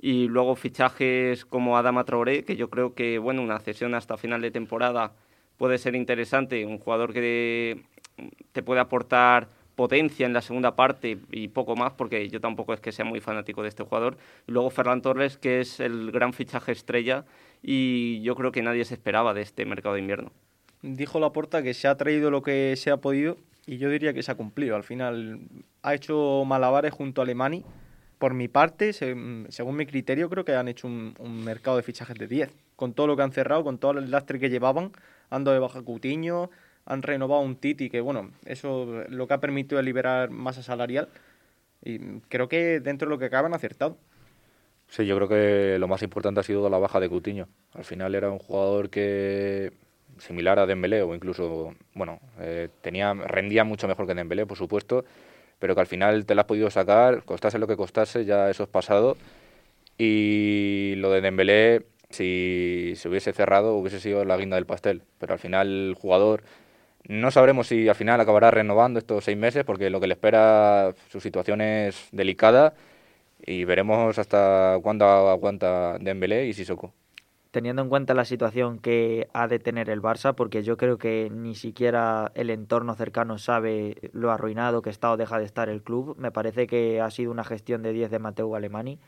[0.01, 4.41] Y luego fichajes como Adama Traoré, que yo creo que bueno, una cesión hasta final
[4.41, 5.13] de temporada
[5.59, 6.65] puede ser interesante.
[6.65, 7.83] Un jugador que
[8.53, 12.81] te puede aportar potencia en la segunda parte y poco más, porque yo tampoco es
[12.81, 14.17] que sea muy fanático de este jugador.
[14.47, 17.27] Y luego Ferran Torres, que es el gran fichaje estrella
[17.63, 20.33] y yo creo que nadie se esperaba de este mercado de invierno
[20.83, 24.23] dijo Laporta que se ha traído lo que se ha podido y yo diría que
[24.23, 24.77] se ha cumplido.
[24.77, 25.41] Al final
[25.83, 27.65] ha hecho malabares junto a Alemani.
[28.19, 32.27] Por mi parte, según mi criterio, creo que han hecho un, mercado de fichajes de
[32.27, 32.51] 10.
[32.77, 34.93] Con todo lo que han cerrado, con todo el lastre que llevaban,
[35.31, 36.51] ando de baja Cutiño,
[36.87, 41.09] han renovado un Titi, que bueno, eso lo que ha permitido liberar masa salarial.
[41.85, 43.99] Y creo que dentro de lo que acaban acertado.
[44.89, 47.47] Sí, yo creo que lo más importante ha sido la baja de Cutiño.
[47.75, 49.73] Al final era un jugador que
[50.21, 55.05] similar a Dembélé o incluso, bueno, eh, tenía, rendía mucho mejor que Dembélé, por supuesto,
[55.59, 58.65] pero que al final te la has podido sacar, costase lo que costase, ya eso
[58.65, 59.17] es pasado.
[59.99, 65.33] Y lo de Dembélé, si se hubiese cerrado, hubiese sido la guinda del pastel, pero
[65.35, 66.43] al final el jugador...
[67.09, 70.95] No sabremos si al final acabará renovando estos seis meses, porque lo que le espera,
[71.09, 72.75] su situación es delicada
[73.47, 76.93] y veremos hasta cuándo aguanta Dembélé y Sissoko.
[77.59, 81.29] Teniendo en cuenta la situación que ha de tener el Barça, porque yo creo que
[81.29, 85.83] ni siquiera el entorno cercano sabe lo arruinado que está o deja de estar el
[85.83, 89.01] club, me parece que ha sido una gestión de 10 de Mateo Alemani.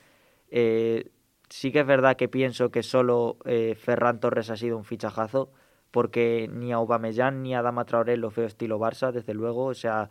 [0.50, 1.12] Eh,
[1.48, 5.52] sí que es verdad que pienso que solo eh, Ferran Torres ha sido un fichajazo,
[5.92, 9.66] porque ni a Aubameyang ni a Dama Traoré lo veo estilo Barça, desde luego.
[9.66, 10.10] O sea,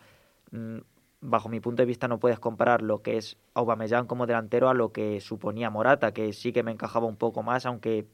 [0.51, 0.77] mm,
[1.19, 4.73] bajo mi punto de vista no puedes comparar lo que es Aubameyang como delantero a
[4.73, 8.07] lo que suponía Morata, que sí que me encajaba un poco más, aunque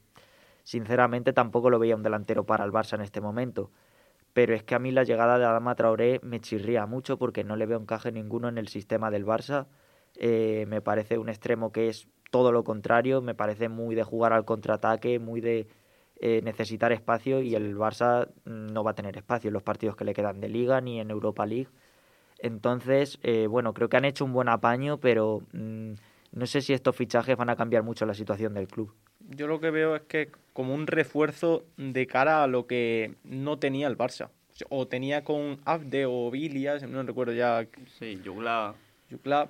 [0.65, 3.71] sinceramente tampoco lo veía un delantero para el Barça en este momento.
[4.33, 7.55] Pero es que a mí la llegada de Adama Traoré me chirría mucho porque no
[7.55, 9.67] le veo encaje ninguno en el sistema del Barça.
[10.17, 14.33] Eh, me parece un extremo que es todo lo contrario, me parece muy de jugar
[14.33, 15.67] al contraataque, muy de
[16.19, 20.03] eh, necesitar espacio y el Barça no va a tener espacio en los partidos que
[20.03, 21.69] le quedan de liga ni en Europa League.
[22.39, 25.93] Entonces, eh, bueno, creo que han hecho un buen apaño, pero mm,
[26.31, 28.93] no sé si estos fichajes van a cambiar mucho la situación del club.
[29.29, 33.57] Yo lo que veo es que como un refuerzo de cara a lo que no
[33.59, 34.29] tenía el Barça.
[34.69, 37.67] O tenía con Abde o Vilias, no recuerdo ya.
[37.99, 38.75] Sí, Yugla.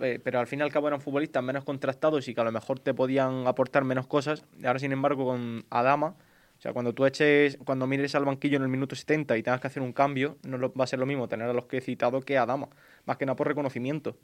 [0.01, 2.51] Eh, pero al fin y al cabo eran futbolistas menos contrastados y que a lo
[2.51, 4.45] mejor te podían aportar menos cosas.
[4.59, 6.15] Y ahora, sin embargo, con Adama,
[6.57, 9.61] o sea, cuando tú eches, cuando mires al banquillo en el minuto 70 y tengas
[9.61, 11.81] que hacer un cambio, no va a ser lo mismo tener a los que he
[11.81, 12.69] citado que a Adama,
[13.05, 14.17] más que nada por reconocimiento.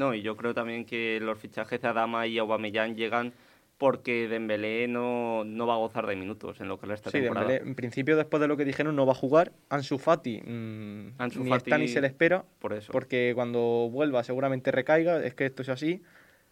[0.00, 3.34] No, y yo creo también que los fichajes de Adama y Aubameyang llegan
[3.76, 7.18] porque Dembélé no, no va a gozar de minutos en lo que le esta sí,
[7.18, 7.46] temporada.
[7.46, 9.52] Dembélé, en principio, después de lo que dijeron, no va a jugar.
[9.68, 12.46] Ansu Fati, mm, ni está ni se le espera.
[12.60, 12.90] Por eso.
[12.92, 15.22] Porque cuando vuelva seguramente recaiga.
[15.22, 16.02] Es que esto es así.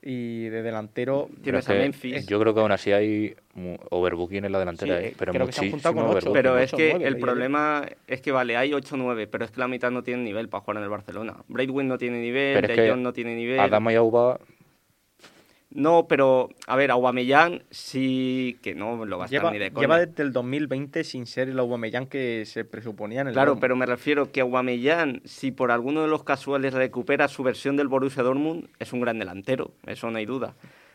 [0.01, 1.29] Y de delantero...
[1.43, 2.27] Tienes a Memphis.
[2.27, 3.35] Yo creo que aún así hay
[3.91, 5.01] overbooking en la delantera.
[5.01, 5.15] ¿eh?
[5.19, 8.31] pero creo que se han juntado con 8, Pero es que el problema es que,
[8.31, 10.89] vale, hay 8-9, pero es que la mitad no tiene nivel para jugar en el
[10.89, 11.37] Barcelona.
[11.49, 13.59] Braidwin no tiene nivel, De Jong no tiene nivel.
[13.59, 14.39] Adama y Auba
[15.71, 19.71] no, pero a ver, Aubameyang sí que no lo va a estar lleva, ni de
[19.71, 19.83] coña.
[19.83, 23.77] Lleva desde el 2020 sin ser el Aubameyang que se presuponía en el Claro, pero
[23.77, 28.23] me refiero que Aubameyang, si por alguno de los casuales recupera su versión del Borussia
[28.23, 30.55] Dortmund, es un gran delantero, eso no hay duda.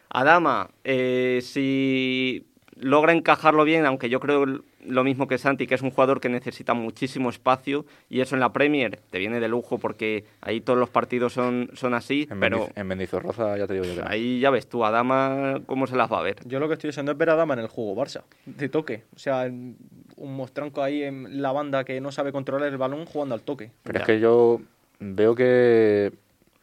[0.09, 5.81] Adama, eh, si logra encajarlo bien, aunque yo creo lo mismo que Santi, que es
[5.81, 9.77] un jugador que necesita muchísimo espacio y eso en la Premier te viene de lujo
[9.77, 12.69] porque ahí todos los partidos son, son así, en pero...
[12.75, 16.19] en Mendizorroza ya te digo yo Ahí ya ves tú, Adama, cómo se las va
[16.19, 16.37] a ver.
[16.45, 19.03] Yo lo que estoy deseando es ver a Adama en el juego Barça, de toque.
[19.15, 23.35] O sea, un mostranco ahí en la banda que no sabe controlar el balón jugando
[23.35, 23.71] al toque.
[23.83, 24.61] Pero es que yo
[24.99, 26.11] veo que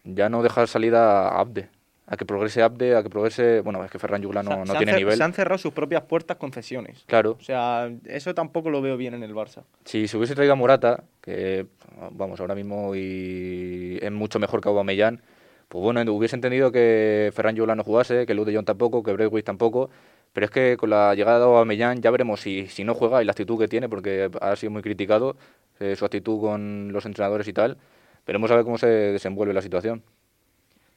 [0.04, 1.68] ya no deja salida a Abde
[2.10, 3.60] a que progrese Abde, a que progrese.
[3.60, 5.16] Bueno, es que Ferran Yugla no, no tiene nivel.
[5.16, 7.04] Se han cerrado sus propias puertas concesiones.
[7.06, 7.36] Claro.
[7.40, 9.62] O sea, eso tampoco lo veo bien en el Barça.
[9.84, 11.66] Si se hubiese traído a Morata, que
[12.10, 15.22] vamos, ahora mismo y es mucho mejor que Aubameyang,
[15.68, 19.12] pues bueno, hubiese entendido que Ferran Yugla no jugase, que Luz de Jong tampoco, que
[19.12, 19.88] Braithwaite tampoco.
[20.32, 23.24] Pero es que con la llegada de Aubameyang ya veremos si, si no juega y
[23.24, 25.36] la actitud que tiene, porque ha sido muy criticado
[25.78, 27.78] eh, su actitud con los entrenadores y tal.
[28.26, 30.02] Veremos a ver cómo se desenvuelve la situación.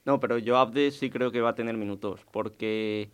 [0.05, 3.09] No, pero yo Abde sí creo que va a tener minutos, porque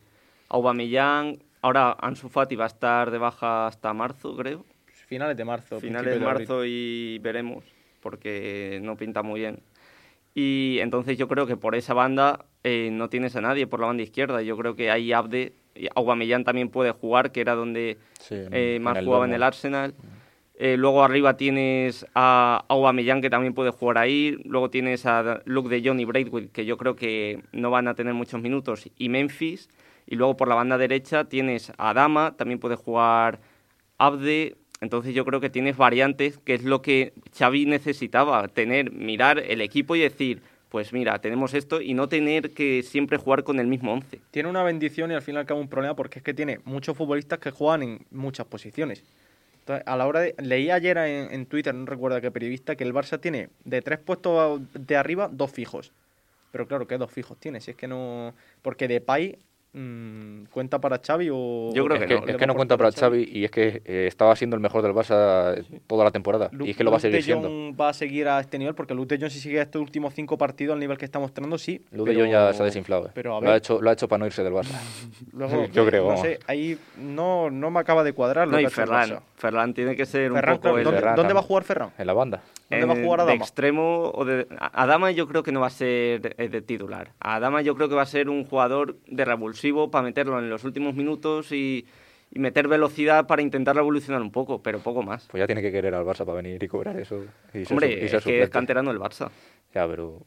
[0.49, 4.65] Aubameyang, ahora Ansu Fati va a estar de baja hasta marzo, creo.
[5.07, 5.79] Finales de marzo.
[5.79, 7.63] Finales de marzo y veremos,
[8.01, 9.59] porque no pinta muy bien.
[10.33, 13.87] Y entonces yo creo que por esa banda eh, no tienes a nadie por la
[13.87, 14.41] banda izquierda.
[14.41, 15.53] Yo creo que ahí Abde,
[15.95, 17.97] Aubameyang también puede jugar, que era donde
[18.29, 19.95] eh, más jugaba en el Arsenal.
[20.61, 24.37] Eh, luego arriba tienes a Aubameyang, que también puede jugar ahí.
[24.43, 27.95] Luego tienes a Luke de John y Braithwaite, que yo creo que no van a
[27.95, 28.89] tener muchos minutos.
[28.97, 29.69] Y Memphis.
[30.05, 33.39] Y luego por la banda derecha tienes a Dama, también puede jugar
[33.97, 34.57] Abde.
[34.81, 39.61] Entonces yo creo que tienes variantes, que es lo que Xavi necesitaba, tener, mirar el
[39.61, 43.67] equipo y decir, pues mira, tenemos esto y no tener que siempre jugar con el
[43.67, 44.19] mismo once.
[44.31, 46.59] Tiene una bendición y al fin y al cabo un problema porque es que tiene
[46.65, 49.05] muchos futbolistas que juegan en muchas posiciones
[49.69, 50.35] a la hora de.
[50.39, 54.61] Leí ayer en, Twitter, no recuerdo qué periodista, que el Barça tiene de tres puestos
[54.73, 55.91] de arriba dos fijos.
[56.51, 57.61] Pero claro, ¿qué dos fijos tiene?
[57.61, 58.33] Si es que no.
[58.61, 59.37] Porque de Depay
[59.71, 61.71] ¿Cuenta para Xavi o...?
[61.75, 62.27] Yo creo que, no.
[62.27, 64.93] Es que no cuenta para Xavi y es que eh, estaba siendo el mejor del
[64.93, 67.75] Barça toda la temporada y es que lo va a seguir siendo.
[67.75, 70.39] va a seguir a este nivel porque Luke de Jong si sigue estos últimos cinco
[70.39, 71.85] partidos al nivel que está mostrando, sí.
[71.91, 73.07] Luke de Jong ya se ha desinflado.
[73.07, 73.11] Eh.
[73.13, 74.79] Pero lo, ha hecho, lo ha hecho para no irse del Barça.
[75.71, 76.11] Yo creo.
[76.11, 79.95] No sé, ahí no, no me acaba de cuadrar lo no, y Ferran, Ferran tiene
[79.95, 80.81] que ser un poco...
[80.81, 81.91] ¿dónde, ¿Dónde va a jugar Ferran?
[81.97, 82.41] En la banda.
[82.69, 83.31] ¿Dónde va a jugar Adama?
[83.31, 84.47] De extremo o de...
[84.59, 87.13] Adama yo creo que no va a ser eh, de titular.
[87.19, 89.25] Adama yo creo que va a ser un jugador de
[89.91, 91.85] para meterlo en los últimos minutos y,
[92.31, 95.27] meter velocidad para intentar revolucionar un poco, pero poco más.
[95.31, 97.23] Pues ya tiene que querer al Barça para venir y cobrar eso.
[97.71, 99.29] Hombre, es que es canterano el Barça.
[99.73, 100.21] Ya, pero...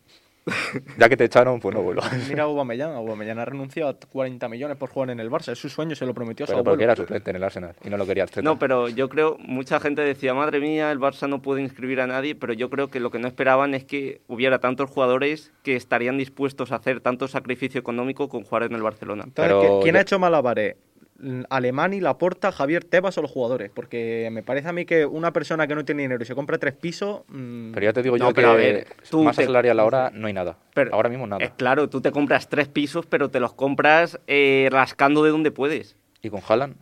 [0.98, 2.02] Ya que te echaron, pues no vuelvo.
[2.28, 5.58] Mira a Aubameyang, Aubameyang ha renunciado a 40 millones por jugar en el Barça, es
[5.58, 7.90] su sueño, se lo prometió a su Pero porque era suplente en el Arsenal y
[7.90, 8.42] no lo quería Arteta.
[8.42, 12.06] No, pero yo creo, mucha gente decía, madre mía, el Barça no puede inscribir a
[12.06, 15.76] nadie, pero yo creo que lo que no esperaban es que hubiera tantos jugadores que
[15.76, 19.24] estarían dispuestos a hacer tanto sacrificio económico con jugar en el Barcelona.
[19.26, 20.76] Entonces, ¿qui- ¿quién ha hecho malabares?
[21.50, 25.32] Alemán y Laporta, Javier Tebas o los jugadores, porque me parece a mí que una
[25.32, 27.22] persona que no tiene dinero y se compra tres pisos.
[27.28, 29.78] mm, Pero ya te digo No, yo pero que a ver, tú más te- salarial
[29.80, 30.58] ahora no hay nada.
[30.74, 31.44] Pero- ahora mismo nada.
[31.44, 35.50] Eh, claro, tú te compras tres pisos, pero te los compras eh, rascando de donde
[35.50, 35.96] puedes.
[36.22, 36.76] ¿Y con Haaland?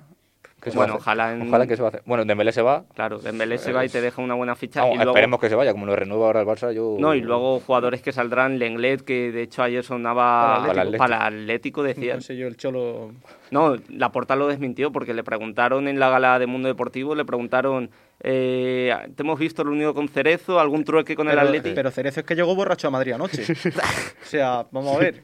[0.62, 1.00] ¿Qué se va a Bueno?
[1.04, 2.02] Haaland- ¿Con Haaland qué se va a hacer?
[2.04, 2.84] Bueno, Dembélé se va.
[2.94, 4.80] Claro, Dembélé se va y te deja una buena ficha.
[4.82, 6.96] Vamos, y luego, Esperemos que se vaya, como lo renueva ahora el Barça, yo...
[6.98, 10.98] No, y luego jugadores que saldrán, Lenglet, que de hecho ayer sonaba Para el Atlético.
[10.98, 12.16] para Atlético, decían.
[12.16, 13.12] No sé yo, el Cholo.
[13.50, 17.24] No, la porta lo desmintió porque le preguntaron en la gala de Mundo Deportivo, le
[17.24, 17.90] preguntaron,
[18.22, 21.74] eh, te hemos visto reunido con Cerezo, algún trueque con el Atlético.
[21.74, 23.42] pero Cerezo es que llegó borracho a Madrid anoche.
[23.52, 25.22] o sea, vamos a ver.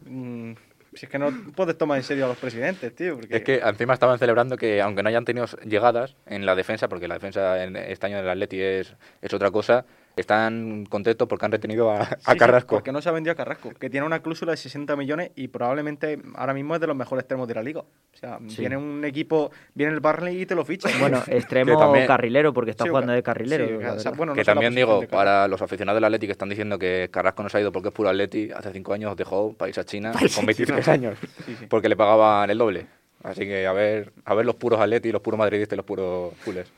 [0.97, 3.19] Si es que no puedes tomar en serio a los presidentes, tío.
[3.29, 7.07] Es que encima estaban celebrando que, aunque no hayan tenido llegadas en la defensa, porque
[7.07, 9.85] la defensa en este año del Atleti es, es otra cosa,
[10.17, 12.77] están contentos porque han retenido a, a Sí, sí, Carrasco.
[12.77, 15.49] porque no se ha vendido a Carrasco, que tiene una cláusula de 60 millones y
[15.49, 17.81] probablemente ahora mismo es de los mejores extremos de la liga.
[17.81, 18.61] O sea, Sí.
[18.61, 20.89] viene un equipo, viene el Barley y te lo ficha.
[20.99, 23.67] Bueno, extremo también- carrilero, porque está Sí, jugando de carrilero.
[23.67, 24.15] sí, la o sea, verdad.
[24.17, 25.17] bueno, no que también digo, Carrasco.
[25.17, 27.89] para los aficionados del Atleti que están diciendo que Carrasco no se ha ido porque
[27.89, 30.93] es puro Atleti, hace cinco años dejó país a China con 23 China.
[30.95, 31.67] años, Sí, sí.
[31.69, 32.87] porque le pagaban el doble.
[33.27, 36.33] Así que a ver, a ver los puros Atleti, los puros madridistas y los puros
[36.37, 36.73] fulers.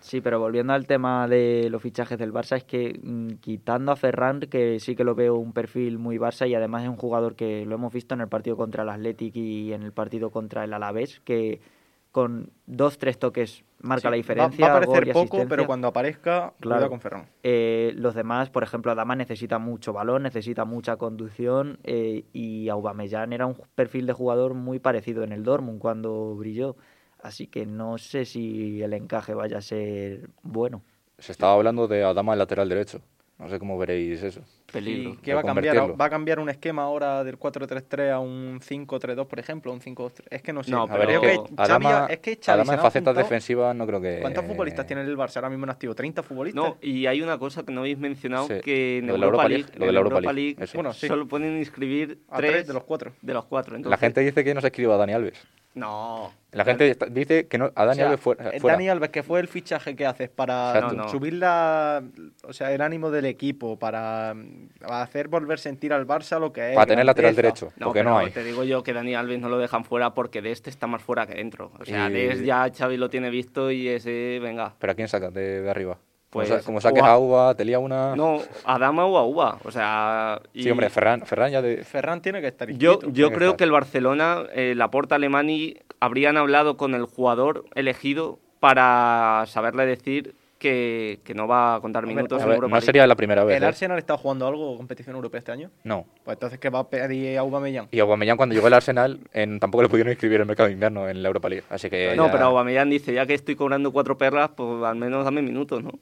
[0.00, 3.96] Sí, pero volviendo al tema de los fichajes del Barça, es que mm, quitando a
[3.96, 7.34] Ferran, que sí que lo veo un perfil muy Barça y además es un jugador
[7.34, 10.64] que lo hemos visto en el partido contra el Athletic y en el partido contra
[10.64, 11.60] el Alavés, que
[12.16, 14.66] con dos, tres toques marca Sí, la diferencia.
[14.68, 16.76] Va, a aparecer poco, pero cuando aparezca, Claro.
[16.78, 17.26] cuidado con Ferran.
[17.42, 23.34] Eh, los demás, por ejemplo, Adama necesita mucho balón, necesita mucha conducción eh, y Aubameyang
[23.34, 26.76] era un perfil de jugador muy parecido en el Dortmund cuando brilló.
[27.20, 30.80] Así que no sé si el encaje vaya a ser bueno.
[31.18, 33.02] Se estaba hablando de Adama el lateral derecho.
[33.38, 34.40] No sé cómo veréis eso.
[34.72, 35.10] Peligro.
[35.10, 36.00] ¿Y qué va a cambiar?
[36.00, 39.72] ¿Va a cambiar un esquema ahora del 4-3-3 a un 5-3-2, por ejemplo?
[39.72, 40.70] Un 5 Es que no sé.
[40.72, 44.18] No, pero- es que Xavi- Adama, es que Xavi en facetas defensivas no creo que...
[44.20, 45.94] ¿Cuántos futbolistas tiene el Barça ahora mismo en activo?
[45.94, 46.62] ¿30 futbolistas?
[46.64, 49.26] No, y hay una cosa que no habéis mencionado, Sí, que en lo de la
[49.26, 50.56] Europa Europa League, League, lo de la Europa Europa League.
[50.74, 51.06] Bueno, sí.
[51.06, 53.12] solo pueden inscribir A tres, tres de los cuatro.
[53.22, 53.72] de los cuatro.
[53.72, 55.46] La Entonces, gente dice que no se escriba a Dani Alves.
[55.76, 56.32] No.
[56.52, 58.50] La gente está- dice que no, a Dani O sea, Alves fuera.
[58.50, 58.76] eh, fuera.
[58.76, 60.96] Dani Alves, que fue el fichaje que haces para Exacto.
[60.96, 61.08] No, no.
[61.10, 62.02] subir la,
[62.44, 66.70] o sea, el ánimo del equipo, para mm, hacer volver sentir al Barça lo que
[66.70, 66.74] es.
[66.74, 67.66] Para tener lateral grandeza.
[67.66, 68.30] derecho, No, porque pero no hay.
[68.30, 71.02] te digo yo que Dani Alves no lo dejan fuera porque de este está más
[71.02, 71.70] fuera que dentro.
[71.78, 74.74] O sea, Y- de este ya Xavi lo tiene visto y ese, venga.
[74.78, 75.98] ¿Pero a quién sacas de, de arriba?
[76.30, 78.14] Pues, como, sa- como saques a- a Uva, te lía una.
[78.16, 79.58] No, a Dama o a Uva.
[79.64, 80.40] O sea.
[80.52, 81.82] y- Sí, hombre, Ferran, Ferran ya de.
[81.84, 83.14] Ferran tiene que estar Yo, inscrito.
[83.14, 83.56] yo que creo estar.
[83.58, 90.34] que el Barcelona, eh, Laporta, Alemani, habrían hablado con el jugador elegido para saberle decir
[90.58, 93.44] que, que no va a contar minutos a en ver, Europa no sería la primera
[93.44, 93.56] vez.
[93.58, 93.66] ¿El ¿eh?
[93.66, 95.70] Arsenal está jugando algo competición europea este año?
[95.84, 96.06] No.
[96.24, 97.88] Pues entonces, ¿qué va a pedir Aubameyang?
[97.92, 100.72] Y Aubameyang cuando llegó al Arsenal en, tampoco le pudieron inscribir en el mercado de
[100.72, 101.64] invierno en la Europa League.
[101.70, 104.96] Así que No, ya- pero Aubameyang dice, ya que estoy cobrando cuatro perlas, pues al
[104.96, 105.92] menos dame minutos, ¿no?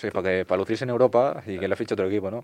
[0.00, 2.42] Sí, para, que, para lucirse en Europa y que le fiche otro equipo, ¿no?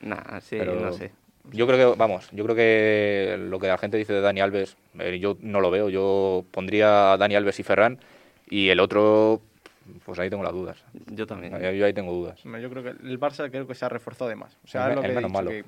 [0.00, 1.12] Nah, sí, Pero no sé.
[1.50, 4.76] Yo creo que, vamos, yo creo que lo que la gente dice de Dani Alves,
[4.98, 5.88] eh, yo no lo veo.
[5.88, 7.98] Yo pondría a Dani Alves y Ferran
[8.50, 9.40] y el otro,
[10.04, 10.76] pues ahí tengo las dudas.
[11.06, 11.58] Yo también.
[11.74, 12.38] Yo ahí tengo dudas.
[12.44, 14.58] Yo creo que el Barça creo que se ha reforzado de más.
[14.62, 15.50] O sea, El es lo que el he menos dicho, malo.
[15.50, 15.64] que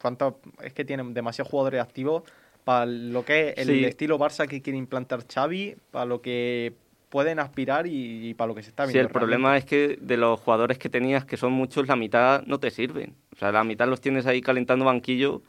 [0.00, 2.22] cuánto- es que tienen demasiados jugadores activos
[2.62, 3.84] para lo que es el Sí.
[3.84, 6.74] estilo Barça que quiere implantar Xavi, para lo que
[7.12, 9.06] pueden aspirar y, y para lo que se está Sí, viendo.
[9.08, 12.58] el problema es que de los jugadores que tenías, que son muchos, la mitad no
[12.58, 13.14] te sirven.
[13.34, 15.42] O sea, la mitad los tienes ahí calentando banquillo.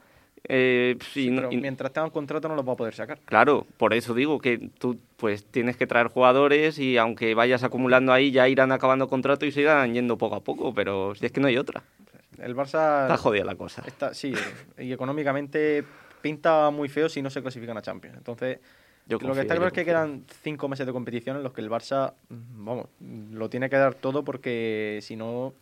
[0.46, 3.18] eh, y no- Pero y- mientras tengan contrato no los va a poder sacar.
[3.24, 8.12] Claro, por eso digo que tú pues tienes que traer jugadores y aunque vayas acumulando
[8.12, 11.32] ahí ya irán acabando contrato y se irán yendo poco a poco, pero si es
[11.32, 11.82] que no hay otra.
[12.36, 13.82] El Barça Está jodida la cosa.
[13.86, 14.34] está- sí,
[14.78, 15.82] y económicamente
[16.20, 18.18] pinta muy feo si no se clasifican a Champions.
[18.18, 18.58] Entonces,
[19.06, 21.60] Yo lo que está claro es que quedan cinco meses de competición en los que
[21.60, 22.86] el Barça, mm, vamos,
[23.32, 25.52] lo tiene que dar todo porque si no,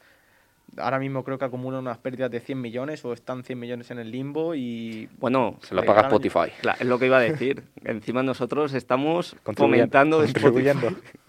[0.76, 3.98] ahora mismo creo que acumula unas pérdidas de 100 millones o están 100 millones en
[3.98, 5.08] el limbo y...
[5.18, 6.52] Bueno, Se lo paga Spotify.
[6.78, 7.64] Es lo que iba a decir.
[7.84, 10.22] Encima nosotros estamos fomentando.
[10.22, 10.78] Spotify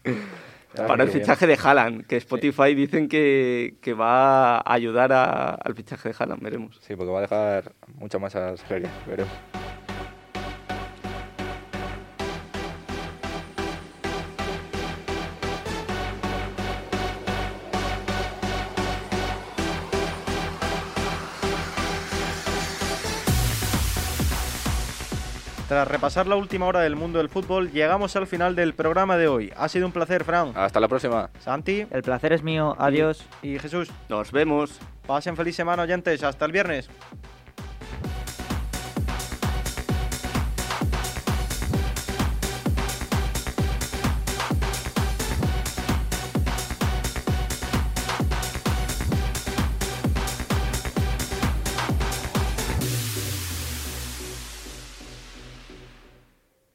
[0.75, 5.75] para el fichaje de Haaland, que Spotify dicen que, que va a ayudar a- al
[5.75, 6.77] fichaje de Haaland, veremos.
[6.81, 9.31] Sí, porque va a dejar muchas masas serias, veremos.
[25.73, 29.27] Tras repasar la última hora del mundo del fútbol, llegamos al final del programa de
[29.27, 29.51] hoy.
[29.57, 30.51] Ha sido un placer, Fran.
[30.53, 31.31] Hasta la próxima.
[31.39, 31.87] Santi.
[31.89, 32.75] El placer es mío.
[32.77, 33.25] Adiós.
[33.41, 33.89] Y, y Jesús.
[34.07, 34.79] Nos vemos.
[35.07, 36.21] Pasen feliz semana, oyentes.
[36.21, 36.91] Hasta el viernes.